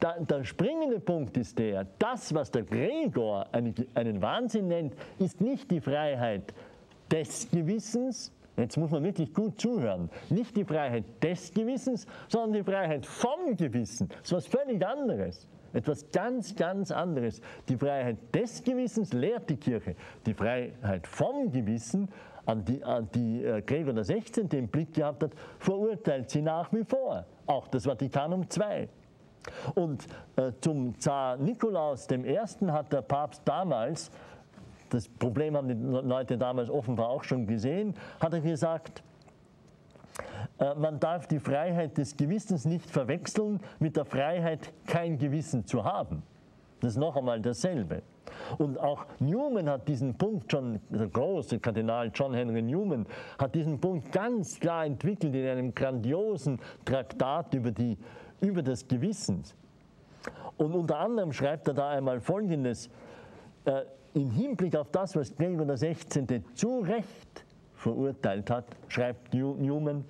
da, 0.00 0.18
der 0.18 0.44
springende 0.44 1.00
Punkt 1.00 1.36
ist 1.36 1.58
der, 1.58 1.86
das, 1.98 2.34
was 2.34 2.50
der 2.50 2.64
Gregor 2.64 3.46
einen 3.52 4.20
Wahnsinn 4.20 4.68
nennt, 4.68 4.94
ist 5.18 5.40
nicht 5.40 5.70
die 5.70 5.80
Freiheit 5.80 6.52
des 7.10 7.48
Gewissens, 7.50 8.32
Jetzt 8.56 8.78
muss 8.78 8.90
man 8.90 9.04
wirklich 9.04 9.34
gut 9.34 9.60
zuhören. 9.60 10.08
Nicht 10.30 10.56
die 10.56 10.64
Freiheit 10.64 11.04
des 11.22 11.52
Gewissens, 11.52 12.06
sondern 12.26 12.54
die 12.54 12.62
Freiheit 12.62 13.04
vom 13.04 13.54
Gewissen. 13.54 14.08
Das 14.08 14.22
ist 14.22 14.32
was 14.32 14.46
völlig 14.46 14.84
anderes. 14.86 15.46
Etwas 15.74 16.10
ganz, 16.10 16.56
ganz 16.56 16.90
anderes. 16.90 17.42
Die 17.68 17.76
Freiheit 17.76 18.16
des 18.34 18.64
Gewissens 18.64 19.12
lehrt 19.12 19.50
die 19.50 19.56
Kirche. 19.56 19.94
Die 20.24 20.32
Freiheit 20.32 21.06
vom 21.06 21.52
Gewissen 21.52 22.08
an 22.46 22.64
die, 22.64 22.82
an 22.82 23.08
die 23.14 23.44
äh, 23.44 23.60
Gregor 23.60 23.92
der 23.92 24.04
16. 24.04 24.48
im 24.52 24.68
Blick 24.68 24.94
gehabt 24.94 25.22
hat, 25.22 25.32
verurteilt 25.58 26.30
sie 26.30 26.40
nach 26.40 26.72
wie 26.72 26.84
vor. 26.84 27.26
Auch 27.46 27.68
das 27.68 27.84
Vatikanum 27.84 28.46
II. 28.56 28.88
Und 29.74 30.06
äh, 30.36 30.52
zum 30.60 30.98
Zar 30.98 31.36
Nikolaus 31.36 32.08
I. 32.10 32.38
hat 32.68 32.92
der 32.92 33.02
Papst 33.02 33.42
damals, 33.44 34.10
das 34.90 35.08
Problem 35.08 35.56
haben 35.56 35.68
die 35.68 35.74
Leute 35.74 36.38
damals 36.38 36.70
offenbar 36.70 37.08
auch 37.08 37.24
schon 37.24 37.46
gesehen, 37.46 37.94
hat 38.20 38.32
er 38.32 38.40
gesagt, 38.40 39.02
äh, 40.58 40.74
man 40.74 40.98
darf 40.98 41.26
die 41.26 41.38
Freiheit 41.38 41.98
des 41.98 42.16
Gewissens 42.16 42.64
nicht 42.64 42.88
verwechseln 42.88 43.60
mit 43.78 43.96
der 43.96 44.04
Freiheit, 44.04 44.72
kein 44.86 45.18
Gewissen 45.18 45.66
zu 45.66 45.84
haben. 45.84 46.22
Das 46.80 46.92
ist 46.92 46.98
noch 46.98 47.16
einmal 47.16 47.40
dasselbe. 47.40 48.02
Und 48.58 48.78
auch 48.78 49.06
Newman 49.18 49.68
hat 49.68 49.88
diesen 49.88 50.14
Punkt 50.14 50.50
schon, 50.50 50.80
der 50.90 51.06
große 51.08 51.58
Kardinal 51.58 52.10
John 52.12 52.34
Henry 52.34 52.62
Newman, 52.62 53.06
hat 53.38 53.54
diesen 53.54 53.80
Punkt 53.80 54.12
ganz 54.12 54.60
klar 54.60 54.84
entwickelt 54.84 55.34
in 55.34 55.46
einem 55.46 55.74
grandiosen 55.74 56.58
Traktat 56.84 57.54
über, 57.54 57.70
die, 57.70 57.96
über 58.40 58.62
das 58.62 58.86
Gewissen. 58.86 59.42
Und 60.56 60.74
unter 60.74 60.98
anderem 60.98 61.32
schreibt 61.32 61.68
er 61.68 61.74
da 61.74 61.90
einmal 61.90 62.20
Folgendes, 62.20 62.90
äh, 63.64 63.82
im 64.16 64.30
Hinblick 64.30 64.74
auf 64.76 64.90
das, 64.90 65.14
was 65.14 65.34
Gregor 65.36 65.66
XVI. 65.66 66.42
zu 66.54 66.80
Recht 66.80 67.44
verurteilt 67.74 68.50
hat, 68.50 68.64
schreibt 68.88 69.34
Newman, 69.34 70.04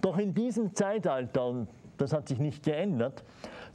doch 0.00 0.18
in 0.18 0.32
diesem 0.32 0.74
Zeitalter, 0.74 1.46
und 1.46 1.68
das 1.98 2.14
hat 2.14 2.28
sich 2.28 2.38
nicht 2.38 2.64
geändert, 2.64 3.22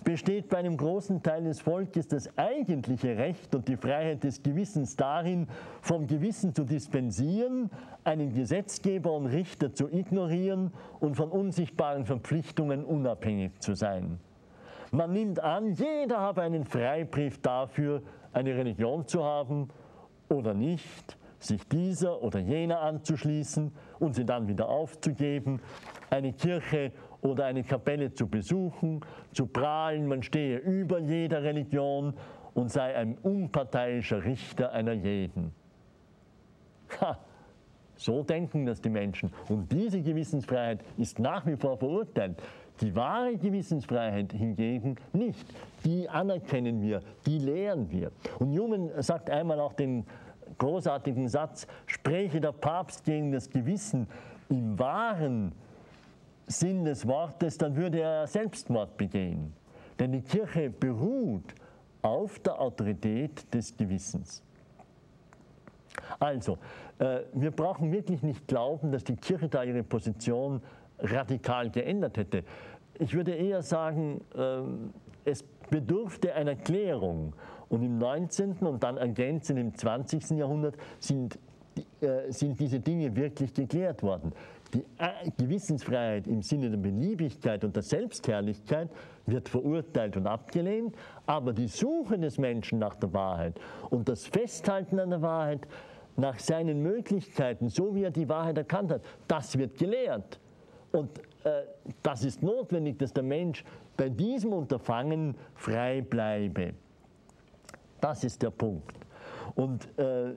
besteht 0.04 0.50
bei 0.50 0.58
einem 0.58 0.78
großen 0.78 1.22
Teil 1.22 1.44
des 1.44 1.62
Volkes 1.62 2.08
das 2.08 2.36
eigentliche 2.38 3.18
Recht 3.18 3.54
und 3.54 3.68
die 3.68 3.78
Freiheit 3.78 4.24
des 4.24 4.42
Gewissens 4.42 4.96
darin, 4.96 5.48
vom 5.82 6.08
Gewissen 6.08 6.56
zu 6.56 6.64
dispensieren, 6.64 7.70
einen 8.04 8.34
Gesetzgeber 8.34 9.12
und 9.12 9.28
Richter 9.28 9.74
zu 9.74 9.90
ignorieren 9.90 10.72
und 11.00 11.16
von 11.16 11.30
unsichtbaren 11.30 12.06
Verpflichtungen 12.06 12.84
unabhängig 12.84 13.60
zu 13.60 13.76
sein. 13.76 14.20
Man 14.92 15.12
nimmt 15.12 15.40
an, 15.42 15.74
jeder 15.74 16.20
habe 16.20 16.42
einen 16.42 16.64
Freibrief 16.64 17.42
dafür, 17.42 18.02
eine 18.38 18.56
Religion 18.56 19.08
zu 19.08 19.24
haben 19.24 19.70
oder 20.30 20.54
nicht, 20.54 21.18
sich 21.40 21.68
dieser 21.68 22.22
oder 22.22 22.40
jener 22.40 22.82
anzuschließen 22.82 23.72
und 24.00 24.14
sie 24.14 24.26
dann 24.26 24.48
wieder 24.48 24.70
aufzugeben, 24.70 25.62
eine 26.10 26.34
Kirche 26.34 26.92
oder 27.22 27.46
eine 27.46 27.64
Kapelle 27.64 28.14
zu 28.14 28.28
besuchen, 28.28 29.02
zu 29.34 29.48
prahlen, 29.48 30.08
man 30.08 30.22
stehe 30.22 30.58
über 30.60 31.00
jeder 31.00 31.42
Religion 31.42 32.14
und 32.54 32.72
sei 32.72 32.96
ein 32.96 33.18
unparteiischer 33.18 34.24
Richter 34.24 34.72
einer 34.72 34.94
jeden. 34.94 35.52
Ha, 37.02 37.18
so 37.96 38.24
denken 38.24 38.66
das 38.66 38.82
die 38.82 38.90
Menschen. 38.90 39.32
Und 39.50 39.72
diese 39.72 40.02
Gewissensfreiheit 40.02 40.84
ist 40.98 41.20
nach 41.20 41.46
wie 41.46 41.56
vor 41.56 41.78
verurteilt. 41.78 42.42
Die 42.82 42.96
wahre 42.96 43.36
Gewissensfreiheit 43.36 44.32
hingegen 44.32 44.96
nicht. 45.14 45.46
Die 45.86 46.10
anerkennen 46.10 46.82
wir, 46.82 47.02
die 47.26 47.40
lehren 47.40 47.90
wir. 47.92 48.12
Und 48.40 48.52
Newman 48.52 48.90
sagt 49.02 49.30
einmal 49.30 49.60
auch 49.60 49.74
den 49.74 50.06
großartigen 50.58 51.28
Satz, 51.28 51.68
spreche 51.86 52.40
der 52.40 52.52
Papst 52.52 53.04
gegen 53.04 53.32
das 53.32 53.50
Gewissen 53.50 54.08
im 54.50 54.78
wahren 54.80 55.54
Sinn 56.48 56.86
des 56.86 57.06
Wortes, 57.06 57.58
dann 57.58 57.76
würde 57.76 58.00
er 58.00 58.26
Selbstmord 58.26 58.98
begehen. 58.98 59.54
Denn 60.00 60.12
die 60.14 60.22
Kirche 60.22 60.70
beruht 60.70 61.54
auf 62.02 62.40
der 62.40 62.60
Autorität 62.60 63.54
des 63.54 63.76
Gewissens. 63.76 64.44
Also, 66.20 66.58
äh, 67.00 67.22
wir 67.34 67.52
brauchen 67.52 67.92
wirklich 67.92 68.24
nicht 68.24 68.48
glauben, 68.48 68.92
dass 68.92 69.04
die 69.04 69.16
Kirche 69.16 69.50
da 69.50 69.64
ihre 69.64 69.84
Position 69.84 70.62
radikal 71.00 71.70
geändert 71.70 72.18
hätte. 72.18 72.44
Ich 73.00 73.14
würde 73.14 73.34
eher 73.34 73.62
sagen, 73.62 74.22
äh, 74.36 75.30
es 75.30 75.44
bedurfte 75.70 76.34
einer 76.34 76.56
Klärung. 76.56 77.34
Und 77.70 77.84
im 77.84 77.98
19. 77.98 78.58
und 78.60 78.82
dann 78.82 78.98
ergänzend 78.98 79.60
im 79.60 79.76
20. 79.76 80.32
Jahrhundert 80.32 80.76
sind, 81.00 81.38
äh, 82.02 82.32
sind 82.32 82.60
diese 82.60 82.80
Dinge 82.80 83.16
wirklich 83.16 83.54
geklärt 83.54 84.02
worden. 84.04 84.32
Die 84.74 84.84
äh, 84.98 85.30
Gewissensfreiheit 85.38 86.28
im 86.28 86.42
Sinne 86.42 86.70
der 86.70 86.78
Beliebigkeit 86.78 87.64
und 87.64 87.76
der 87.76 87.84
Selbstherrlichkeit 87.84 88.90
wird 89.26 89.50
verurteilt 89.50 90.18
und 90.18 90.28
abgelehnt, 90.28 90.96
aber 91.26 91.54
die 91.54 91.68
Suche 91.68 92.18
des 92.18 92.38
Menschen 92.38 92.80
nach 92.80 92.96
der 92.96 93.14
Wahrheit 93.14 93.60
und 93.90 94.08
das 94.10 94.26
Festhalten 94.26 95.00
an 95.00 95.10
der 95.10 95.22
Wahrheit 95.22 95.68
nach 96.18 96.40
seinen 96.40 96.82
Möglichkeiten, 96.82 97.70
so 97.70 97.96
wie 97.96 98.04
er 98.04 98.12
die 98.12 98.28
Wahrheit 98.28 98.58
erkannt 98.58 98.92
hat, 98.92 99.02
das 99.28 99.58
wird 99.58 99.78
gelehrt. 99.78 100.40
Und 100.92 101.10
das 102.04 102.24
ist 102.24 102.42
notwendig, 102.42 102.98
dass 103.00 103.14
der 103.14 103.24
Mensch 103.24 103.64
bei 103.96 104.10
diesem 104.10 104.54
Unterfangen 104.54 105.36
frei 105.56 106.02
bleibe. 106.02 106.74
Das 108.00 108.24
ist 108.24 108.42
der 108.44 108.52
Punkt. 108.52 108.94
Und 109.56 109.88
äh, 109.98 110.34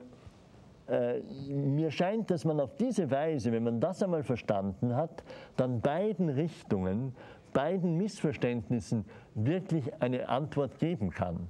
äh, 0.87 1.21
mir 1.47 1.91
scheint, 1.91 2.31
dass 2.31 2.43
man 2.43 2.59
auf 2.59 2.75
diese 2.75 3.09
Weise, 3.09 3.51
wenn 3.51 3.63
man 3.63 3.79
das 3.79 4.01
einmal 4.03 4.23
verstanden 4.23 4.95
hat, 4.95 5.23
dann 5.55 5.79
beiden 5.79 6.29
Richtungen, 6.29 7.13
beiden 7.53 7.97
Missverständnissen 7.97 9.05
wirklich 9.35 9.91
eine 10.01 10.27
Antwort 10.27 10.79
geben 10.79 11.11
kann. 11.11 11.47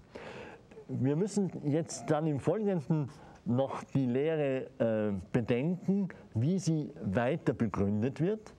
Wir 0.87 1.15
müssen 1.15 1.49
jetzt 1.63 2.09
dann 2.09 2.27
im 2.27 2.39
Folgenden 2.39 3.09
noch 3.45 3.83
die 3.83 4.05
Lehre 4.05 4.67
äh, 4.77 5.13
bedenken, 5.31 6.09
wie 6.33 6.59
sie 6.59 6.91
weiter 7.01 7.53
begründet 7.53 8.19
wird. 8.19 8.53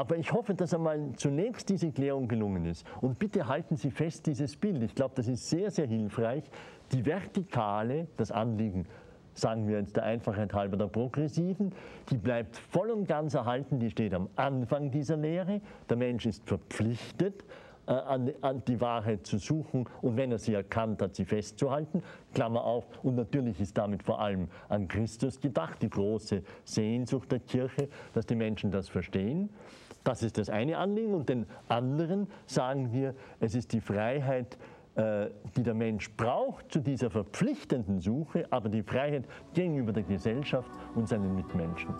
Aber 0.00 0.16
ich 0.16 0.32
hoffe, 0.32 0.54
dass 0.54 0.72
einmal 0.72 1.12
zunächst 1.16 1.68
diese 1.68 1.92
Klärung 1.92 2.26
gelungen 2.26 2.64
ist. 2.64 2.86
Und 3.02 3.18
bitte 3.18 3.46
halten 3.48 3.76
Sie 3.76 3.90
fest 3.90 4.24
dieses 4.24 4.56
Bild. 4.56 4.82
Ich 4.82 4.94
glaube, 4.94 5.12
das 5.14 5.28
ist 5.28 5.50
sehr, 5.50 5.70
sehr 5.70 5.86
hilfreich. 5.86 6.42
Die 6.90 7.04
Vertikale, 7.04 8.06
das 8.16 8.32
Anliegen, 8.32 8.86
sagen 9.34 9.68
wir 9.68 9.78
jetzt 9.78 9.96
der 9.96 10.04
Einfachheit 10.04 10.54
halber 10.54 10.78
der 10.78 10.86
Progressiven, 10.86 11.74
die 12.08 12.16
bleibt 12.16 12.56
voll 12.56 12.88
und 12.88 13.08
ganz 13.08 13.34
erhalten. 13.34 13.78
Die 13.78 13.90
steht 13.90 14.14
am 14.14 14.30
Anfang 14.36 14.90
dieser 14.90 15.18
Lehre. 15.18 15.60
Der 15.90 15.98
Mensch 15.98 16.24
ist 16.24 16.48
verpflichtet, 16.48 17.44
äh, 17.86 17.92
an, 17.92 18.32
an, 18.40 18.62
die 18.66 18.80
Wahrheit 18.80 19.26
zu 19.26 19.36
suchen 19.36 19.86
und 20.00 20.16
wenn 20.16 20.32
er 20.32 20.38
sie 20.38 20.54
erkannt 20.54 21.02
hat, 21.02 21.14
sie 21.14 21.26
festzuhalten. 21.26 22.02
Klammer 22.32 22.64
auf. 22.64 22.86
Und 23.02 23.16
natürlich 23.16 23.60
ist 23.60 23.76
damit 23.76 24.02
vor 24.02 24.18
allem 24.18 24.48
an 24.70 24.88
Christus 24.88 25.38
gedacht, 25.40 25.82
die 25.82 25.90
große 25.90 26.42
Sehnsucht 26.64 27.30
der 27.30 27.40
Kirche, 27.40 27.90
dass 28.14 28.24
die 28.24 28.34
Menschen 28.36 28.70
das 28.70 28.88
verstehen. 28.88 29.50
Das 30.04 30.22
ist 30.22 30.38
das 30.38 30.48
eine 30.48 30.78
Anliegen. 30.78 31.14
Und 31.14 31.28
den 31.28 31.46
anderen 31.68 32.28
sagen 32.46 32.92
wir, 32.92 33.14
es 33.38 33.54
ist 33.54 33.72
die 33.72 33.80
Freiheit, 33.80 34.58
äh, 34.96 35.28
die 35.56 35.62
der 35.62 35.74
Mensch 35.74 36.10
braucht 36.16 36.72
zu 36.72 36.80
dieser 36.80 37.10
verpflichtenden 37.10 38.00
Suche, 38.00 38.46
aber 38.50 38.68
die 38.68 38.82
Freiheit 38.82 39.24
gegenüber 39.54 39.92
der 39.92 40.02
Gesellschaft 40.02 40.70
und 40.94 41.08
seinen 41.08 41.34
Mitmenschen. 41.34 41.94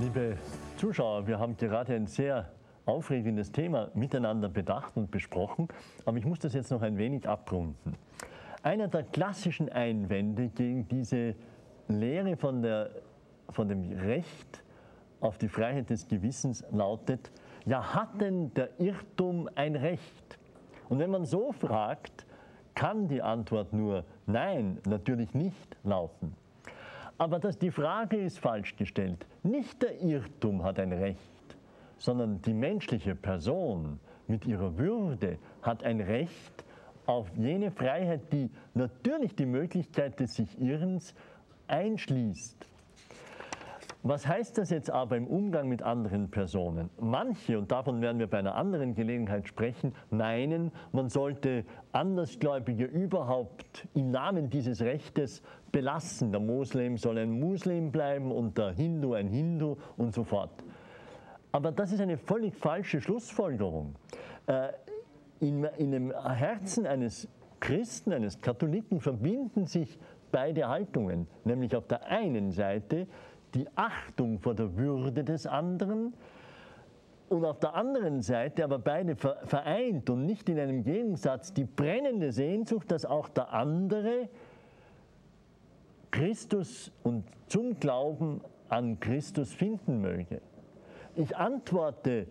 Liebe 0.00 0.38
Zuschauer, 0.78 1.26
wir 1.26 1.38
haben 1.38 1.58
gerade 1.58 1.94
ein 1.94 2.06
sehr 2.06 2.48
aufregendes 2.86 3.52
Thema 3.52 3.90
miteinander 3.92 4.48
bedacht 4.48 4.96
und 4.96 5.10
besprochen, 5.10 5.68
aber 6.06 6.16
ich 6.16 6.24
muss 6.24 6.38
das 6.38 6.54
jetzt 6.54 6.70
noch 6.70 6.80
ein 6.80 6.96
wenig 6.96 7.28
abrunden. 7.28 7.96
Einer 8.62 8.88
der 8.88 9.02
klassischen 9.02 9.68
Einwände 9.68 10.48
gegen 10.48 10.88
diese 10.88 11.34
Lehre 11.88 12.38
von, 12.38 12.62
der, 12.62 12.92
von 13.50 13.68
dem 13.68 13.92
Recht 13.92 14.64
auf 15.20 15.36
die 15.36 15.48
Freiheit 15.48 15.90
des 15.90 16.08
Gewissens 16.08 16.64
lautet, 16.70 17.30
ja 17.66 17.94
hat 17.94 18.18
denn 18.22 18.54
der 18.54 18.80
Irrtum 18.80 19.50
ein 19.54 19.76
Recht? 19.76 20.38
Und 20.88 20.98
wenn 20.98 21.10
man 21.10 21.26
so 21.26 21.52
fragt, 21.52 22.24
kann 22.74 23.06
die 23.06 23.20
Antwort 23.20 23.74
nur 23.74 24.04
Nein, 24.24 24.78
natürlich 24.86 25.34
nicht 25.34 25.76
lauten. 25.84 26.34
Aber 27.20 27.38
das, 27.38 27.58
die 27.58 27.70
Frage 27.70 28.16
ist 28.16 28.38
falsch 28.38 28.76
gestellt. 28.76 29.26
Nicht 29.42 29.82
der 29.82 30.00
Irrtum 30.00 30.64
hat 30.64 30.78
ein 30.78 30.90
Recht, 30.90 31.20
sondern 31.98 32.40
die 32.40 32.54
menschliche 32.54 33.14
Person 33.14 34.00
mit 34.26 34.46
ihrer 34.46 34.78
Würde 34.78 35.36
hat 35.60 35.84
ein 35.84 36.00
Recht 36.00 36.64
auf 37.04 37.30
jene 37.36 37.72
Freiheit, 37.72 38.32
die 38.32 38.48
natürlich 38.72 39.34
die 39.34 39.44
Möglichkeit 39.44 40.18
des 40.18 40.36
sich 40.36 40.58
Irrens 40.58 41.14
einschließt. 41.66 42.69
Was 44.02 44.26
heißt 44.26 44.56
das 44.56 44.70
jetzt 44.70 44.90
aber 44.90 45.18
im 45.18 45.26
Umgang 45.26 45.68
mit 45.68 45.82
anderen 45.82 46.30
Personen? 46.30 46.88
Manche, 46.98 47.58
und 47.58 47.70
davon 47.70 48.00
werden 48.00 48.18
wir 48.18 48.28
bei 48.28 48.38
einer 48.38 48.54
anderen 48.54 48.94
Gelegenheit 48.94 49.46
sprechen, 49.46 49.94
meinen, 50.08 50.72
man 50.92 51.10
sollte 51.10 51.66
Andersgläubige 51.92 52.84
überhaupt 52.84 53.86
im 53.92 54.10
Namen 54.10 54.48
dieses 54.48 54.80
Rechtes 54.80 55.42
belassen. 55.70 56.32
Der 56.32 56.40
Moslem 56.40 56.96
soll 56.96 57.18
ein 57.18 57.38
Muslim 57.38 57.92
bleiben 57.92 58.32
und 58.32 58.56
der 58.56 58.72
Hindu 58.72 59.12
ein 59.12 59.28
Hindu 59.28 59.76
und 59.98 60.14
so 60.14 60.24
fort. 60.24 60.64
Aber 61.52 61.70
das 61.70 61.92
ist 61.92 62.00
eine 62.00 62.16
völlig 62.16 62.54
falsche 62.54 63.02
Schlussfolgerung. 63.02 63.96
Äh, 64.46 64.68
in, 65.40 65.64
in 65.76 65.90
dem 65.90 66.12
Herzen 66.12 66.86
eines 66.86 67.28
Christen, 67.60 68.14
eines 68.14 68.40
Katholiken 68.40 69.00
verbinden 69.00 69.66
sich 69.66 69.98
beide 70.32 70.68
Haltungen, 70.68 71.26
nämlich 71.44 71.76
auf 71.76 71.86
der 71.86 72.06
einen 72.06 72.52
Seite 72.52 73.06
die 73.54 73.66
Achtung 73.74 74.38
vor 74.38 74.54
der 74.54 74.76
Würde 74.76 75.24
des 75.24 75.46
anderen 75.46 76.14
und 77.28 77.44
auf 77.44 77.60
der 77.60 77.74
anderen 77.74 78.22
Seite 78.22 78.64
aber 78.64 78.78
beide 78.78 79.14
vereint 79.14 80.10
und 80.10 80.26
nicht 80.26 80.48
in 80.48 80.58
einem 80.58 80.82
Gegensatz 80.82 81.52
die 81.52 81.64
brennende 81.64 82.32
Sehnsucht, 82.32 82.90
dass 82.90 83.04
auch 83.04 83.28
der 83.28 83.52
andere 83.52 84.28
Christus 86.10 86.90
und 87.04 87.24
zum 87.46 87.78
Glauben 87.78 88.40
an 88.68 88.98
Christus 88.98 89.52
finden 89.52 90.00
möge. 90.00 90.40
Ich 91.14 91.36
antworte 91.36 92.26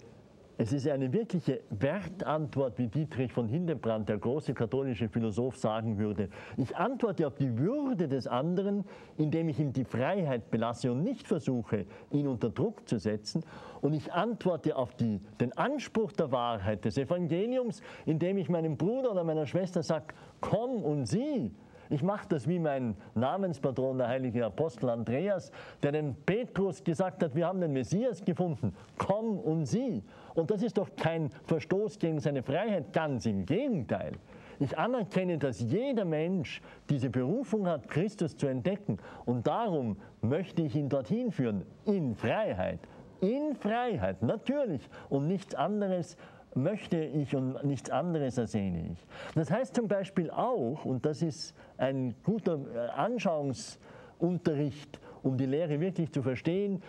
es 0.62 0.74
ist 0.74 0.90
eine 0.90 1.14
wirkliche 1.14 1.62
Wertantwort, 1.70 2.78
wie 2.78 2.88
Dietrich 2.88 3.32
von 3.32 3.48
Hildebrand, 3.48 4.10
der 4.10 4.18
große 4.18 4.54
katholische 4.54 5.08
Philosoph, 5.08 5.56
sagen 5.56 5.98
würde. 5.98 6.28
Ich 6.58 6.76
antworte 6.76 7.26
auf 7.28 7.36
die 7.36 7.58
Würde 7.58 8.10
des 8.10 8.28
anderen, 8.28 8.84
indem 9.18 9.48
ich 9.48 9.58
ihm 9.58 9.72
die 9.72 9.86
Freiheit 9.86 10.52
belasse 10.52 10.92
und 10.92 11.02
nicht 11.02 11.30
versuche, 11.30 11.86
ihn 12.12 12.28
unter 12.28 12.50
Druck 12.50 12.90
zu 12.90 13.00
setzen. 13.00 13.42
Und 13.80 13.94
ich 13.94 14.12
antworte 14.12 14.76
auf 14.76 14.96
die, 14.96 15.22
den 15.40 15.58
Anspruch 15.58 16.12
der 16.12 16.34
Wahrheit 16.34 16.84
des 16.84 16.98
Evangeliums, 16.98 17.82
indem 18.06 18.38
ich 18.38 18.50
meinem 18.50 18.76
Bruder 18.76 19.12
oder 19.12 19.24
meiner 19.24 19.46
Schwester 19.46 19.82
sage, 19.82 20.08
komm 20.42 20.84
und 20.84 21.06
sieh, 21.06 21.54
Ich 21.92 22.04
mache 22.04 22.28
das 22.30 22.48
wie 22.48 22.60
mein 22.60 22.96
Namenspatron, 23.16 23.98
der 23.98 24.10
heilige 24.10 24.46
Apostel 24.46 24.90
Andreas, 24.90 25.52
der 25.82 25.92
den 25.92 26.16
Petrus 26.26 26.84
gesagt 26.84 27.24
hat, 27.24 27.34
wir 27.34 27.48
haben 27.48 27.62
den 27.62 27.74
Messias 27.74 28.24
gefunden, 28.24 28.76
komm 28.98 29.40
und 29.40 29.66
sieh. 29.66 30.04
Und 30.34 30.52
das 30.52 30.62
ist 30.62 30.78
doch 30.78 30.90
kein 30.96 31.30
Verstoß 31.46 32.00
gegen 32.00 32.20
seine 32.20 32.44
Freiheit, 32.44 32.94
ganz 32.94 33.26
im 33.26 33.46
Gegenteil. 33.46 34.14
Ich 34.60 34.78
anerkenne, 34.78 35.38
dass 35.38 35.62
jeder 35.62 36.04
Mensch 36.04 36.62
diese 36.90 37.10
Berufung 37.10 37.68
hat, 37.68 37.88
Christus 37.88 38.36
zu 38.36 38.48
entdecken. 38.48 38.98
Und 39.26 39.48
darum 39.48 39.98
möchte 40.22 40.62
ich 40.62 40.76
ihn 40.76 40.90
dorthin 40.90 41.32
führen, 41.32 41.66
in 41.86 42.14
Freiheit. 42.14 42.80
In 43.22 43.56
Freiheit, 43.56 44.22
natürlich. 44.22 44.82
Und 45.10 45.28
nichts 45.28 45.56
anderes 45.56 46.18
möchte 46.56 46.98
ich 46.98 47.36
und 47.36 47.64
nichts 47.64 47.90
anderes 47.90 48.38
ersehne 48.38 48.92
ich. 48.92 49.06
Das 49.36 49.50
heißt 49.52 49.76
zum 49.76 49.88
Beispiel 49.88 50.30
auch, 50.30 50.84
und 50.84 51.06
das 51.06 51.22
ist 51.22 51.56
ein 51.78 52.16
guter 52.24 52.60
äh, 52.74 52.90
Anschauungsunterricht, 52.90 55.00
um 55.24 55.38
die 55.38 55.46
Lehre 55.46 55.80
wirklich 55.80 56.12
zu 56.12 56.22
verstehen, 56.22 56.82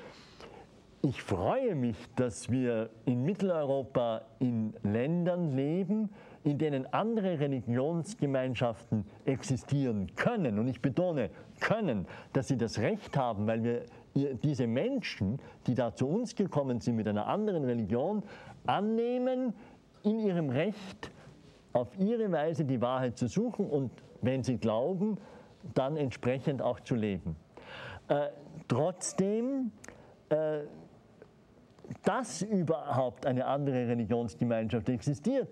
ich 1.02 1.22
freue 1.22 1.74
mich, 1.74 1.96
dass 2.16 2.50
wir 2.50 2.90
in 3.06 3.24
Mitteleuropa 3.24 4.22
in 4.38 4.74
Ländern 4.82 5.56
leben, 5.56 6.10
in 6.44 6.58
denen 6.58 6.92
andere 6.92 7.40
Religionsgemeinschaften 7.40 9.06
existieren 9.24 10.14
können. 10.14 10.58
Und 10.58 10.68
ich 10.68 10.82
betone 10.82 11.30
können, 11.58 12.06
dass 12.34 12.48
sie 12.48 12.58
das 12.58 12.78
Recht 12.78 13.16
haben, 13.16 13.46
weil 13.46 13.62
wir 13.62 13.84
diese 14.14 14.66
Menschen, 14.66 15.38
die 15.66 15.74
da 15.74 15.94
zu 15.94 16.06
uns 16.06 16.34
gekommen 16.34 16.80
sind 16.80 16.96
mit 16.96 17.08
einer 17.08 17.26
anderen 17.26 17.64
Religion, 17.64 18.22
annehmen 18.66 19.54
in 20.02 20.18
ihrem 20.18 20.50
Recht, 20.50 21.10
auf 21.72 21.88
ihre 21.98 22.30
Weise 22.32 22.64
die 22.64 22.80
Wahrheit 22.80 23.16
zu 23.16 23.26
suchen 23.26 23.70
und 23.70 23.90
wenn 24.22 24.42
sie 24.42 24.58
glauben, 24.58 25.16
dann 25.74 25.96
entsprechend 25.96 26.60
auch 26.60 26.80
zu 26.80 26.94
leben. 26.94 27.36
Äh, 28.08 28.28
trotzdem, 28.66 29.70
äh, 30.30 30.60
dass 32.04 32.42
überhaupt 32.42 33.26
eine 33.26 33.46
andere 33.46 33.88
Religionsgemeinschaft 33.88 34.88
existiert, 34.88 35.48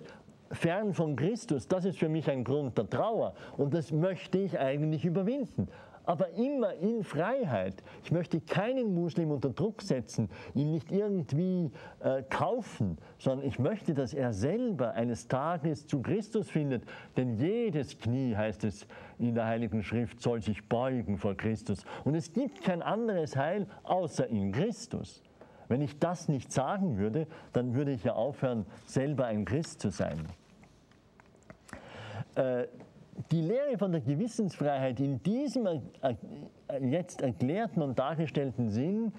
fern 0.50 0.94
von 0.94 1.16
Christus, 1.16 1.68
das 1.68 1.84
ist 1.84 1.98
für 1.98 2.08
mich 2.08 2.30
ein 2.30 2.44
Grund 2.44 2.78
der 2.78 2.88
Trauer 2.88 3.34
und 3.56 3.74
das 3.74 3.92
möchte 3.92 4.38
ich 4.38 4.58
eigentlich 4.58 5.04
überwinden 5.04 5.68
aber 6.08 6.30
immer 6.30 6.72
in 6.76 7.04
Freiheit. 7.04 7.82
Ich 8.02 8.10
möchte 8.10 8.40
keinen 8.40 8.94
Muslim 8.94 9.30
unter 9.30 9.50
Druck 9.50 9.82
setzen, 9.82 10.30
ihn 10.54 10.70
nicht 10.70 10.90
irgendwie 10.90 11.70
äh, 12.00 12.22
kaufen, 12.30 12.96
sondern 13.18 13.46
ich 13.46 13.58
möchte, 13.58 13.92
dass 13.92 14.14
er 14.14 14.32
selber 14.32 14.94
eines 14.94 15.28
Tages 15.28 15.86
zu 15.86 16.00
Christus 16.00 16.48
findet. 16.48 16.82
Denn 17.18 17.34
jedes 17.34 17.98
Knie, 17.98 18.34
heißt 18.34 18.64
es 18.64 18.86
in 19.18 19.34
der 19.34 19.44
Heiligen 19.44 19.82
Schrift, 19.82 20.22
soll 20.22 20.40
sich 20.40 20.66
beugen 20.66 21.18
vor 21.18 21.36
Christus. 21.36 21.84
Und 22.04 22.14
es 22.14 22.32
gibt 22.32 22.62
kein 22.62 22.80
anderes 22.80 23.36
Heil 23.36 23.66
außer 23.82 24.28
in 24.28 24.50
Christus. 24.50 25.22
Wenn 25.68 25.82
ich 25.82 25.98
das 25.98 26.28
nicht 26.28 26.52
sagen 26.52 26.98
würde, 26.98 27.26
dann 27.52 27.74
würde 27.74 27.92
ich 27.92 28.04
ja 28.04 28.14
aufhören, 28.14 28.66
selber 28.86 29.26
ein 29.26 29.44
Christ 29.44 29.80
zu 29.80 29.90
sein. 29.90 30.26
Äh, 32.34 32.66
die 33.30 33.42
Lehre 33.42 33.76
von 33.78 33.92
der 33.92 34.00
Gewissensfreiheit 34.00 35.00
in 35.00 35.22
diesem 35.22 35.66
jetzt 36.80 37.20
erklärten 37.20 37.82
und 37.82 37.98
dargestellten 37.98 38.68
Sinn 38.70 39.12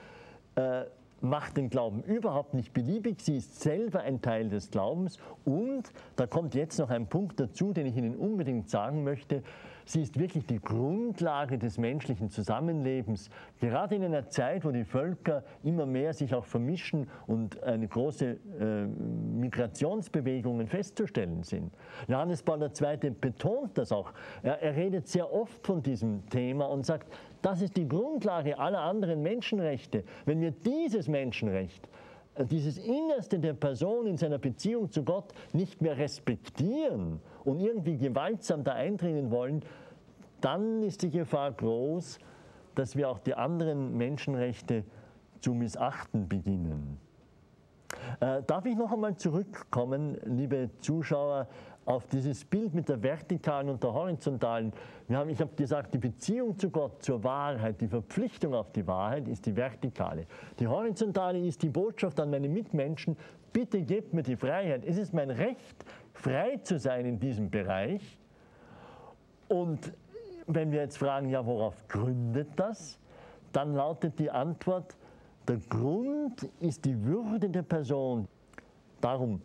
äh, 0.56 0.86
macht 1.22 1.58
den 1.58 1.70
Glauben 1.70 2.02
überhaupt 2.04 2.54
nicht 2.54 2.74
beliebig. 2.74 3.22
Sie 3.22 3.38
ist 3.38 3.60
selber 3.60 4.02
ein 4.02 4.22
Teil 4.22 4.50
des 4.50 4.72
Glaubens. 4.72 5.18
Und 5.46 5.92
da 6.16 6.28
kommt 6.28 6.56
jetzt 6.56 6.80
noch 6.80 6.90
ein 6.90 7.08
Punkt 7.08 7.40
dazu, 7.40 7.74
den 7.74 7.88
ich 7.88 7.98
Ihnen 7.98 8.16
unbedingt 8.16 8.70
sagen 8.70 9.04
möchte. 9.04 9.44
Sie 9.86 10.02
ist 10.02 10.20
wirklich 10.20 10.46
die 10.46 10.60
Grundlage 10.60 11.58
des 11.58 11.78
menschlichen 11.78 12.30
Zusammenlebens. 12.30 13.30
Gerade 13.60 13.96
in 13.96 14.04
einer 14.04 14.30
Zeit, 14.30 14.66
wo 14.66 14.72
die 14.72 14.84
Völker 14.84 15.44
immer 15.64 15.86
mehr 15.86 16.14
sich 16.14 16.34
auch 16.34 16.46
vermischen 16.46 17.08
und 17.28 17.62
eine 17.64 17.88
große 17.88 18.38
äh, 18.60 18.86
Migrationsbewegungen 18.86 20.68
festzustellen 20.68 21.44
sind. 21.44 21.72
Johannes 22.08 22.44
Paul 22.44 22.62
II. 22.62 23.10
betont 23.20 23.78
das 23.78 23.92
auch. 23.92 24.12
Er, 24.44 24.62
er 24.62 24.76
redet 24.76 25.08
sehr 25.08 25.32
oft 25.32 25.66
von 25.66 25.82
diesem 25.82 26.28
Thema 26.30 26.66
und 26.66 26.86
sagt, 26.86 27.08
das 27.42 27.62
ist 27.62 27.78
die 27.78 27.88
Grundlage 27.88 28.58
aller 28.60 28.82
anderen 28.82 29.22
Menschenrechte. 29.22 30.04
Wenn 30.26 30.42
wir 30.42 30.52
dieses 30.52 31.08
Menschenrecht 31.08 31.88
dieses 32.46 32.78
Innerste 32.78 33.40
der 33.40 33.54
Person 33.54 34.08
in 34.08 34.18
seiner 34.18 34.38
Beziehung 34.38 34.92
zu 34.92 35.04
Gott 35.04 35.34
nicht 35.54 35.82
mehr 35.82 35.98
respektieren 35.98 37.20
und 37.44 37.60
irgendwie 37.60 37.98
gewaltsam 37.98 38.64
da 38.64 38.74
eindringen 38.74 39.32
wollen, 39.32 39.62
dann 40.42 40.84
ist 40.84 41.02
die 41.02 41.10
Gefahr 41.10 41.52
groß, 41.52 42.20
dass 42.76 42.96
wir 42.96 43.10
auch 43.10 43.20
die 43.20 43.36
anderen 43.36 43.98
Menschenrechte 43.98 44.84
zu 45.42 45.54
missachten 45.54 46.30
beginnen. 46.30 46.98
Äh, 48.20 48.44
darf 48.44 48.66
ich 48.66 48.76
noch 48.76 48.92
einmal 48.92 49.18
zurückkommen, 49.18 50.18
liebe 50.24 50.70
Zuschauer, 50.80 51.48
auf 51.90 52.06
dieses 52.06 52.46
Bild 52.46 52.76
mit 52.76 52.88
der 52.88 53.02
vertikalen 53.02 53.68
und 53.68 53.84
der 53.84 53.92
horizontalen. 53.92 54.72
Wir 55.08 55.18
haben, 55.18 55.30
ich 55.32 55.42
habe 55.42 55.56
gesagt, 55.56 55.92
die 55.92 55.98
Beziehung 55.98 56.56
zu 56.56 56.70
Gott, 56.70 57.02
zur 57.02 57.24
Wahrheit, 57.24 57.82
die 57.82 57.88
Verpflichtung 57.88 58.54
auf 58.54 58.72
die 58.72 58.86
Wahrheit 58.86 59.28
ist 59.28 59.48
die 59.48 59.56
vertikale. 59.56 60.28
Die 60.60 60.68
horizontale 60.68 61.40
ist 61.40 61.64
die 61.64 61.70
Botschaft 61.70 62.20
an 62.20 62.30
meine 62.30 62.48
Mitmenschen, 62.48 63.18
bitte 63.52 63.82
gebt 63.82 64.14
mir 64.14 64.22
die 64.22 64.36
Freiheit. 64.36 64.86
Es 64.86 65.00
ist 65.00 65.16
mein 65.16 65.32
Recht, 65.32 65.84
frei 66.14 66.58
zu 66.58 66.78
sein 66.78 67.08
in 67.08 67.20
diesem 67.20 67.50
Bereich. 67.50 68.20
Und 69.48 69.92
wenn 70.46 70.72
wir 70.72 70.82
jetzt 70.82 71.00
fragen, 71.00 71.30
ja, 71.30 71.44
worauf 71.44 71.88
gründet 71.88 72.50
das? 72.56 73.00
Dann 73.52 73.74
lautet 73.74 74.20
die 74.20 74.30
Antwort, 74.30 74.96
der 75.48 75.58
Grund 75.58 76.44
ist 76.60 76.86
die 76.86 77.04
Würde 77.04 77.50
der 77.50 77.64
Person. 77.64 78.28
Darum 79.02 79.42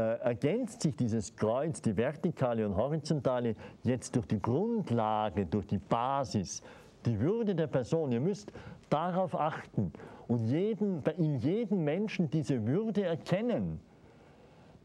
ergänzt 0.00 0.82
sich 0.82 0.94
dieses 0.94 1.34
Kreuz, 1.34 1.80
die 1.80 1.96
vertikale 1.96 2.66
und 2.66 2.76
horizontale, 2.76 3.56
jetzt 3.82 4.14
durch 4.14 4.26
die 4.26 4.40
Grundlage, 4.40 5.46
durch 5.46 5.66
die 5.66 5.78
Basis, 5.78 6.62
die 7.06 7.18
Würde 7.18 7.54
der 7.54 7.66
Person. 7.66 8.12
Ihr 8.12 8.20
müsst 8.20 8.52
darauf 8.90 9.34
achten 9.34 9.92
und 10.28 10.44
jeden, 10.44 11.02
in 11.16 11.36
jedem 11.36 11.84
Menschen 11.84 12.28
diese 12.30 12.66
Würde 12.66 13.04
erkennen. 13.04 13.80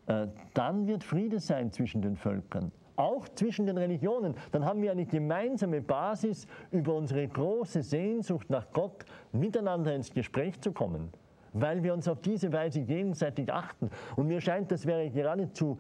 Äh, 0.08 0.28
dann 0.54 0.88
wird 0.88 1.04
Friede 1.04 1.40
sein 1.40 1.72
zwischen 1.72 2.02
den 2.02 2.16
Völkern, 2.16 2.72
auch 2.96 3.28
zwischen 3.30 3.66
den 3.66 3.78
Religionen. 3.78 4.36
Dann 4.52 4.66
haben 4.66 4.82
wir 4.82 4.92
eine 4.92 5.06
gemeinsame 5.06 5.82
Basis, 5.82 6.48
über 6.72 6.96
unsere 6.96 7.28
große 7.28 7.82
Sehnsucht 7.82 8.50
nach 8.50 8.72
Gott 8.72 9.06
miteinander 9.32 9.94
ins 9.94 10.14
Gespräch 10.14 10.60
zu 10.62 10.72
kommen 10.72 11.12
weil 11.54 11.84
wir 11.84 11.94
uns 11.94 12.08
auf 12.08 12.22
diese 12.22 12.52
Weise 12.54 12.82
gegenseitig 12.82 13.52
achten. 13.52 13.90
Und 14.16 14.28
mir 14.28 14.42
scheint, 14.42 14.72
das 14.72 14.86
wäre 14.86 15.10
geradezu 15.10 15.80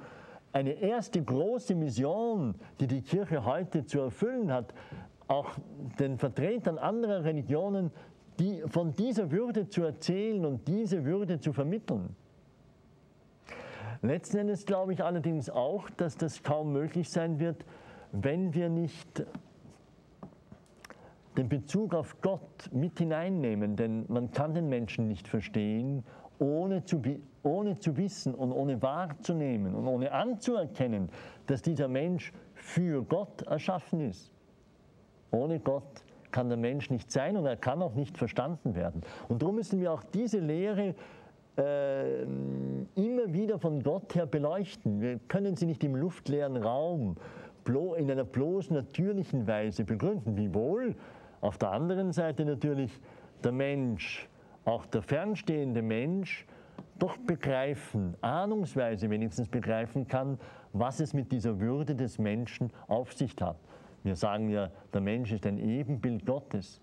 eine 0.54 0.72
erste 0.74 1.24
große 1.24 1.76
Mission, 1.76 2.56
die 2.80 2.88
die 2.88 3.02
Kirche 3.02 3.46
heute 3.46 3.86
zu 3.86 4.02
erfüllen 4.02 4.52
hat, 4.52 4.74
auch 5.28 5.52
den 5.98 6.18
Vertretern 6.18 6.78
anderer 6.78 7.24
Religionen 7.24 7.92
die, 8.40 8.64
von 8.68 8.94
dieser 8.96 9.32
Würde 9.32 9.70
zu 9.70 9.84
erzählen 9.84 10.46
und 10.46 10.68
diese 10.68 11.06
Würde 11.06 11.40
zu 11.40 11.54
vermitteln. 11.54 12.16
Letzten 14.02 14.38
Endes 14.40 14.66
glaube 14.66 14.94
ich 14.94 15.04
allerdings 15.04 15.50
auch, 15.50 15.90
dass 15.92 16.18
das 16.18 16.42
kaum 16.42 16.74
möglich 16.74 17.10
sein 17.10 17.40
wird, 17.40 17.64
wenn 18.12 18.54
wir 18.54 18.68
nicht 18.68 19.24
den 21.38 21.48
Bezug 21.50 21.94
auf 21.94 22.20
Gott 22.22 22.70
mit 22.72 23.00
hineinnehmen, 23.00 23.76
denn 23.76 24.06
man 24.10 24.32
kann 24.32 24.54
den 24.54 24.68
Menschen 24.68 25.08
nicht 25.08 25.28
verstehen, 25.28 26.04
ohne 26.40 26.84
zu, 26.84 27.02
ohne 27.44 27.80
zu 27.80 27.96
wissen 27.98 28.34
und 28.34 28.52
ohne 28.52 28.82
wahrzunehmen 28.82 29.76
und 29.76 29.88
ohne 29.88 30.12
anzuerkennen, 30.12 31.10
dass 31.46 31.62
dieser 31.62 31.88
Mensch 31.88 32.34
für 32.56 33.04
Gott 33.04 33.44
erschaffen 33.44 34.02
ist. 34.02 34.32
Ohne 35.32 35.60
Gott 35.60 36.04
kann 36.32 36.50
der 36.50 36.58
Mensch 36.58 36.90
nicht 36.90 37.12
sein 37.12 37.38
und 37.38 37.46
er 37.46 37.58
kann 37.58 37.82
auch 37.82 37.94
nicht 37.94 38.18
verstanden 38.18 38.76
werden. 38.76 39.02
Und 39.30 39.42
darum 39.42 39.56
müssen 39.56 39.80
wir 39.80 39.92
auch 39.94 40.04
diese 40.04 40.40
Lehre 40.40 40.96
äh, 41.58 42.24
immer 42.24 43.34
wieder 43.34 43.60
von 43.60 43.84
Gott 43.84 44.16
her 44.16 44.26
beleuchten. 44.26 45.02
Wir 45.02 45.20
können 45.28 45.56
sie 45.56 45.66
nicht 45.66 45.84
im 45.84 45.96
luftleeren 45.96 46.58
Raum 46.58 47.18
in 47.98 48.10
einer 48.10 48.24
bloß 48.24 48.72
natürlichen 48.72 49.48
Weise 49.48 49.84
begründen. 49.84 50.36
Wiewohl 50.36 50.96
auf 51.42 51.58
der 51.58 51.72
anderen 51.72 52.12
Seite 52.14 52.46
natürlich 52.46 53.00
der 53.44 53.52
Mensch, 53.52 54.30
auch 54.66 54.86
der 54.86 55.02
fernstehende 55.02 55.82
Mensch, 55.82 56.46
doch 57.00 57.18
begreifen, 57.18 58.16
ahnungsweise 58.22 59.10
wenigstens 59.10 59.48
begreifen 59.48 60.08
kann, 60.08 60.40
was 60.72 61.00
es 61.00 61.14
mit 61.14 61.32
dieser 61.32 61.60
Würde 61.60 61.96
des 61.96 62.20
Menschen 62.20 62.72
auf 62.88 63.14
sich 63.14 63.36
hat. 63.42 63.58
Wir 64.04 64.16
sagen 64.16 64.50
ja, 64.50 64.70
der 64.94 65.02
Mensch 65.02 65.32
ist 65.32 65.46
ein 65.46 65.58
Ebenbild 65.58 66.26
Gottes. 66.26 66.80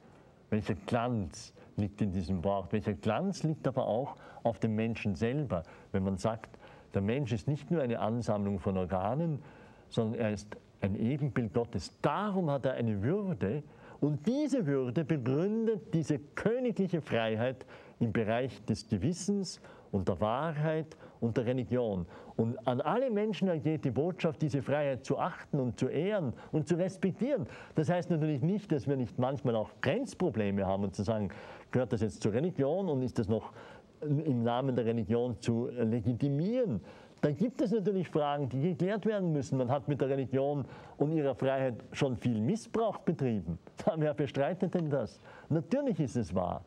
Welcher 0.50 0.74
Glanz 0.74 1.54
liegt 1.76 2.00
in 2.00 2.10
diesem 2.10 2.42
Wort? 2.44 2.72
Welcher 2.72 2.94
Glanz 2.94 3.42
liegt 3.42 3.66
aber 3.66 3.86
auch 3.86 4.16
auf 4.42 4.58
dem 4.58 4.74
Menschen 4.74 5.14
selber, 5.14 5.62
wenn 5.92 6.02
man 6.02 6.16
sagt, 6.16 6.58
der 6.94 7.02
Mensch 7.02 7.32
ist 7.32 7.48
nicht 7.48 7.70
nur 7.70 7.82
eine 7.82 8.00
Ansammlung 8.00 8.58
von 8.58 8.76
Organen, 8.76 9.40
sondern 9.88 10.20
er 10.20 10.32
ist 10.32 10.56
ein 10.80 10.94
Ebenbild 10.96 11.52
Gottes. 11.52 11.92
Darum 12.02 12.50
hat 12.50 12.66
er 12.66 12.74
eine 12.74 13.02
Würde 13.02 13.62
und 14.00 14.26
diese 14.26 14.66
Würde 14.66 15.04
begründet 15.04 15.92
diese 15.92 16.18
königliche 16.18 17.00
Freiheit 17.00 17.66
im 18.00 18.12
Bereich 18.12 18.64
des 18.64 18.88
Gewissens 18.88 19.60
und 19.90 20.08
der 20.08 20.20
Wahrheit 20.20 20.96
und 21.20 21.36
der 21.36 21.46
Religion. 21.46 22.06
Und 22.36 22.56
an 22.68 22.80
alle 22.80 23.10
Menschen 23.10 23.48
ergeht 23.48 23.84
die 23.84 23.90
Botschaft, 23.90 24.40
diese 24.42 24.62
Freiheit 24.62 25.04
zu 25.04 25.18
achten 25.18 25.58
und 25.58 25.78
zu 25.78 25.88
ehren 25.88 26.32
und 26.52 26.68
zu 26.68 26.76
respektieren. 26.76 27.46
Das 27.74 27.88
heißt 27.88 28.10
natürlich 28.10 28.42
nicht, 28.42 28.70
dass 28.70 28.86
wir 28.86 28.96
nicht 28.96 29.18
manchmal 29.18 29.56
auch 29.56 29.70
Grenzprobleme 29.80 30.64
haben 30.64 30.84
und 30.84 30.94
zu 30.94 31.02
sagen, 31.02 31.30
gehört 31.72 31.92
das 31.92 32.02
jetzt 32.02 32.22
zur 32.22 32.32
Religion 32.32 32.88
und 32.88 33.02
ist 33.02 33.18
das 33.18 33.28
noch 33.28 33.52
im 34.00 34.44
Namen 34.44 34.76
der 34.76 34.84
Religion 34.84 35.40
zu 35.40 35.68
legitimieren. 35.70 36.80
Da 37.20 37.32
gibt 37.32 37.60
es 37.60 37.72
natürlich 37.72 38.08
Fragen, 38.08 38.48
die 38.48 38.60
geklärt 38.60 39.04
werden 39.04 39.32
müssen. 39.32 39.58
Man 39.58 39.70
hat 39.70 39.88
mit 39.88 40.00
der 40.00 40.08
Religion 40.08 40.64
und 40.98 41.12
ihrer 41.12 41.34
Freiheit 41.34 41.74
schon 41.92 42.16
viel 42.16 42.40
Missbrauch 42.40 42.98
betrieben. 42.98 43.58
Wer 43.96 44.14
bestreitet 44.14 44.74
denn 44.74 44.88
das? 44.88 45.20
Natürlich 45.48 45.98
ist 45.98 46.16
es 46.16 46.34
wahr. 46.34 46.64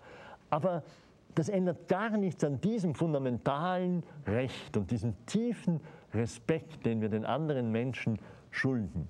Aber 0.49 0.83
das 1.35 1.47
ändert 1.47 1.87
gar 1.87 2.17
nichts 2.17 2.43
an 2.43 2.59
diesem 2.59 2.93
fundamentalen 2.93 4.03
Recht 4.27 4.75
und 4.75 4.91
diesem 4.91 5.13
tiefen 5.25 5.79
Respekt, 6.13 6.85
den 6.85 6.99
wir 6.99 7.07
den 7.07 7.23
anderen 7.23 7.71
Menschen 7.71 8.19
schulden. 8.49 9.07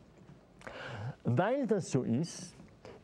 Weil 1.24 1.66
das 1.66 1.90
so 1.90 2.04
ist, 2.04 2.56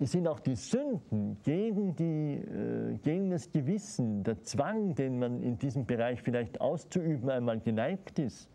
sind 0.06 0.28
auch 0.28 0.40
die 0.40 0.56
Sünden 0.56 1.38
gegen, 1.44 1.96
die, 1.96 2.36
äh, 2.36 2.98
gegen 3.02 3.32
das 3.32 3.52
Gewissen, 3.52 4.24
der 4.24 4.42
Zwang, 4.44 4.94
den 4.94 5.18
man 5.18 5.42
in 5.42 5.58
diesem 5.58 5.86
Bereich 5.86 6.22
vielleicht 6.22 6.62
auszuüben 6.62 7.30
einmal 7.30 7.60
geneigt 7.60 8.20
ist. 8.20 8.50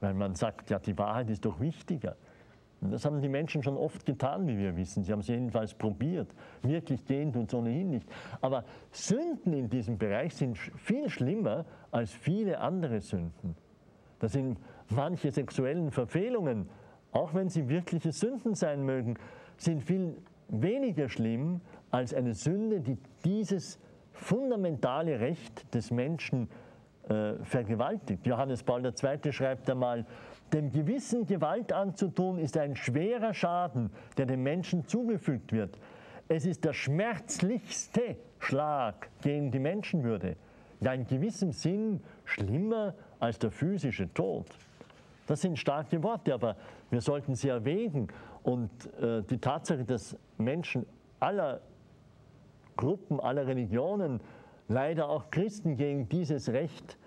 Weil 0.00 0.12
man 0.12 0.34
sagt, 0.34 0.68
ja, 0.68 0.78
die 0.78 0.96
Wahrheit 0.98 1.30
ist 1.30 1.44
doch 1.46 1.60
wichtiger. 1.60 2.16
Und 2.82 2.90
das 2.90 3.06
haben 3.06 3.22
die 3.22 3.30
Menschen 3.30 3.62
schon 3.62 3.78
oft 3.78 4.04
getan, 4.04 4.46
wie 4.46 4.58
wir 4.58 4.76
wissen. 4.76 5.02
Sie 5.02 5.12
haben 5.12 5.20
es 5.20 5.28
jedenfalls 5.28 5.72
probiert. 5.72 6.28
Wirklich 6.60 7.06
gehen 7.06 7.32
es 7.34 7.54
ohnehin 7.54 7.88
nicht. 7.88 8.06
Aber 8.42 8.64
Sünden 8.90 9.54
in 9.54 9.70
diesem 9.70 9.96
Bereich 9.96 10.34
sind 10.34 10.58
viel 10.58 11.08
schlimmer 11.08 11.64
als 11.90 12.12
viele 12.12 12.60
andere 12.60 13.00
Sünden. 13.00 13.56
Das 14.18 14.32
sind 14.32 14.58
manche 14.90 15.30
sexuellen 15.30 15.90
Verfehlungen, 15.90 16.68
auch 17.12 17.32
wenn 17.32 17.48
sie 17.48 17.68
wirkliche 17.70 18.12
Sünden 18.12 18.54
sein 18.54 18.84
mögen, 18.84 19.16
sind 19.56 19.82
viel 19.82 20.16
weniger 20.48 21.08
schlimm 21.08 21.60
als 21.90 22.12
eine 22.14 22.34
Sünde, 22.34 22.80
die 22.80 22.98
dieses 23.24 23.78
fundamentale 24.12 25.20
Recht 25.20 25.74
des 25.74 25.90
Menschen 25.90 26.48
äh, 27.08 27.34
vergewaltigt. 27.42 28.26
Johannes 28.26 28.62
Paul 28.62 28.84
II. 28.84 29.32
schreibt 29.32 29.68
einmal, 29.68 30.06
dem 30.52 30.70
Gewissen 30.70 31.26
Gewalt 31.26 31.72
anzutun, 31.72 32.38
ist 32.38 32.56
ein 32.56 32.76
schwerer 32.76 33.34
Schaden, 33.34 33.90
der 34.16 34.26
dem 34.26 34.42
Menschen 34.42 34.86
zugefügt 34.86 35.52
wird. 35.52 35.78
Es 36.28 36.46
ist 36.46 36.64
der 36.64 36.72
schmerzlichste 36.72 38.16
Schlag 38.38 39.10
gegen 39.20 39.50
die 39.50 39.58
Menschenwürde. 39.58 40.36
Ja, 40.80 40.92
in 40.92 41.06
gewissem 41.06 41.52
Sinn 41.52 42.00
schlimmer 42.24 42.94
als 43.18 43.38
der 43.38 43.50
physische 43.50 44.12
Tod. 44.14 44.46
Das 45.26 45.40
sind 45.40 45.58
starke 45.58 46.02
Worte, 46.02 46.34
aber 46.34 46.56
wir 46.90 47.00
sollten 47.00 47.34
sie 47.34 47.48
erwägen. 47.48 48.08
Und 48.44 48.70
äh, 49.00 49.22
die 49.22 49.38
Tatsache, 49.38 49.84
dass 49.84 50.16
Menschen 50.38 50.86
aller 51.18 51.60
Gruppen, 52.76 53.18
aller 53.18 53.46
Religionen, 53.46 54.20
leider 54.68 55.08
auch 55.08 55.30
Christen 55.30 55.76
gegen 55.76 56.08
dieses 56.08 56.52
Recht 56.52 56.98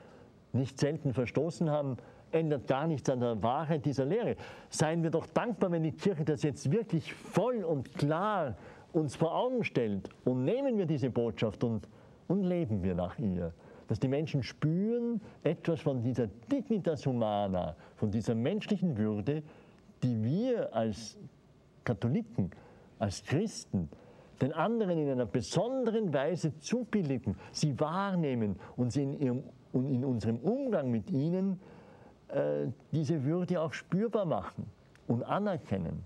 nicht 0.52 0.80
selten 0.80 1.14
verstoßen 1.14 1.70
haben, 1.70 1.98
ändert 2.32 2.68
gar 2.68 2.88
nichts 2.88 3.10
an 3.10 3.20
der 3.20 3.42
Wahrheit 3.42 3.86
dieser 3.86 4.06
Lehre. 4.06 4.36
Seien 4.70 5.04
wir 5.04 5.12
doch 5.12 5.28
dankbar, 5.28 5.72
wenn 5.72 5.84
die 5.84 5.92
Kirche 5.92 6.26
das 6.26 6.44
jetzt 6.44 6.72
wirklich 6.72 7.14
voll 7.14 7.64
und 7.64 7.94
klar 7.94 8.56
uns 8.94 9.16
vor 9.16 9.36
Augen 9.36 9.64
stellt 9.64 10.10
und 10.26 10.44
nehmen 10.44 10.78
wir 10.78 10.86
diese 10.86 11.10
Botschaft 11.10 11.64
und, 11.64 11.88
und 12.28 12.44
leben 12.44 12.84
wir 12.84 12.96
nach 12.96 13.18
ihr. 13.20 13.54
Dass 13.88 14.00
die 14.00 14.08
Menschen 14.08 14.44
spüren 14.44 15.22
etwas 15.44 15.82
von 15.82 16.02
dieser 16.02 16.28
Dignitas 16.52 17.06
Humana, 17.06 17.76
von 17.96 18.12
dieser 18.12 18.36
menschlichen 18.36 18.98
Würde, 18.98 19.44
die 20.04 20.24
wir 20.24 20.74
als 20.74 21.18
Katholiken, 21.84 22.52
als 23.00 23.24
Christen 23.24 23.90
den 24.42 24.54
anderen 24.54 24.98
in 24.98 25.10
einer 25.10 25.26
besonderen 25.26 26.14
Weise 26.14 26.58
zubilligen, 26.60 27.36
sie 27.52 27.80
wahrnehmen 27.80 28.60
und 28.76 28.92
sie 28.92 29.04
in, 29.04 29.20
ihrem, 29.20 29.44
und 29.74 29.86
in 29.88 30.06
unserem 30.06 30.38
Umgang 30.38 30.92
mit 30.92 31.10
ihnen 31.10 31.60
äh, 32.30 32.68
diese 32.92 33.24
Würde 33.24 33.60
auch 33.62 33.74
spürbar 33.74 34.26
machen 34.26 34.66
und 35.08 35.24
anerkennen. 35.24 36.04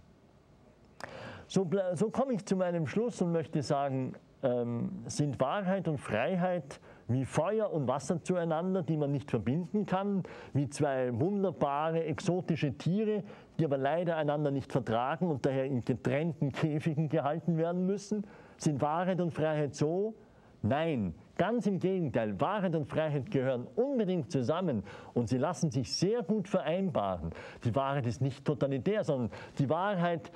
So, 1.47 1.69
so 1.95 2.09
komme 2.09 2.33
ich 2.33 2.45
zu 2.45 2.55
meinem 2.55 2.87
Schluss 2.87 3.21
und 3.21 3.33
möchte 3.33 3.61
sagen, 3.61 4.13
ähm, 4.43 5.03
sind 5.07 5.39
Wahrheit 5.39 5.87
und 5.87 5.97
Freiheit 5.97 6.79
wie 7.07 7.25
Feuer 7.25 7.71
und 7.71 7.87
Wasser 7.87 8.23
zueinander, 8.23 8.83
die 8.83 8.97
man 8.97 9.11
nicht 9.11 9.29
verbinden 9.29 9.85
kann, 9.85 10.23
wie 10.53 10.69
zwei 10.69 11.11
wunderbare 11.19 12.03
exotische 12.03 12.77
Tiere, 12.77 13.23
die 13.59 13.65
aber 13.65 13.77
leider 13.77 14.17
einander 14.17 14.51
nicht 14.51 14.71
vertragen 14.71 15.29
und 15.29 15.45
daher 15.45 15.65
in 15.65 15.81
getrennten 15.81 16.51
Käfigen 16.51 17.09
gehalten 17.09 17.57
werden 17.57 17.85
müssen? 17.85 18.25
Sind 18.57 18.81
Wahrheit 18.81 19.21
und 19.21 19.31
Freiheit 19.31 19.75
so? 19.75 20.13
Nein, 20.63 21.15
ganz 21.37 21.65
im 21.65 21.79
Gegenteil. 21.79 22.39
Wahrheit 22.39 22.75
und 22.75 22.85
Freiheit 22.85 23.31
gehören 23.31 23.67
unbedingt 23.75 24.31
zusammen 24.31 24.83
und 25.13 25.27
sie 25.27 25.37
lassen 25.37 25.71
sich 25.71 25.95
sehr 25.95 26.21
gut 26.21 26.47
vereinbaren. 26.47 27.31
Die 27.63 27.75
Wahrheit 27.75 28.05
ist 28.05 28.21
nicht 28.21 28.45
totalitär, 28.45 29.03
sondern 29.03 29.31
die 29.57 29.69
Wahrheit 29.69 30.31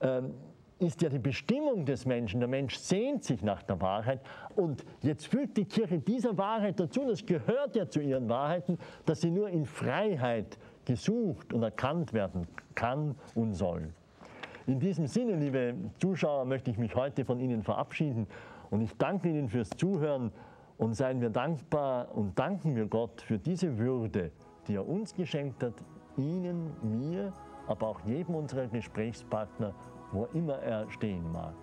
ähm, 0.00 0.34
ist 0.80 1.02
ja 1.02 1.08
die 1.08 1.18
Bestimmung 1.18 1.84
des 1.84 2.06
Menschen. 2.06 2.40
Der 2.40 2.48
Mensch 2.48 2.76
sehnt 2.76 3.22
sich 3.22 3.42
nach 3.42 3.62
der 3.62 3.80
Wahrheit. 3.80 4.20
Und 4.56 4.84
jetzt 5.02 5.26
fügt 5.26 5.56
die 5.56 5.66
Kirche 5.66 5.98
dieser 5.98 6.36
Wahrheit 6.36 6.80
dazu, 6.80 7.06
das 7.06 7.24
gehört 7.24 7.76
ja 7.76 7.88
zu 7.88 8.00
ihren 8.00 8.28
Wahrheiten, 8.28 8.78
dass 9.04 9.20
sie 9.20 9.30
nur 9.30 9.50
in 9.50 9.66
Freiheit 9.66 10.58
gesucht 10.86 11.52
und 11.52 11.62
erkannt 11.62 12.12
werden 12.12 12.48
kann 12.74 13.14
und 13.34 13.52
soll. 13.52 13.92
In 14.66 14.80
diesem 14.80 15.06
Sinne, 15.06 15.36
liebe 15.36 15.74
Zuschauer, 15.98 16.44
möchte 16.44 16.70
ich 16.70 16.78
mich 16.78 16.94
heute 16.94 17.24
von 17.24 17.40
Ihnen 17.40 17.62
verabschieden 17.62 18.26
und 18.70 18.80
ich 18.80 18.96
danke 18.96 19.28
Ihnen 19.28 19.48
fürs 19.48 19.70
Zuhören 19.70 20.32
und 20.78 20.94
seien 20.94 21.20
wir 21.20 21.30
dankbar 21.30 22.14
und 22.14 22.38
danken 22.38 22.74
wir 22.74 22.86
Gott 22.86 23.20
für 23.20 23.38
diese 23.38 23.78
Würde, 23.78 24.30
die 24.66 24.76
er 24.76 24.88
uns 24.88 25.14
geschenkt 25.14 25.62
hat, 25.62 25.74
Ihnen, 26.16 26.70
mir, 26.82 27.32
aber 27.66 27.88
auch 27.88 28.00
jedem 28.00 28.34
unserer 28.34 28.66
Gesprächspartner 28.66 29.74
wo 30.12 30.26
immer 30.32 30.58
er 30.58 30.90
stehen 30.90 31.30
mag. 31.32 31.54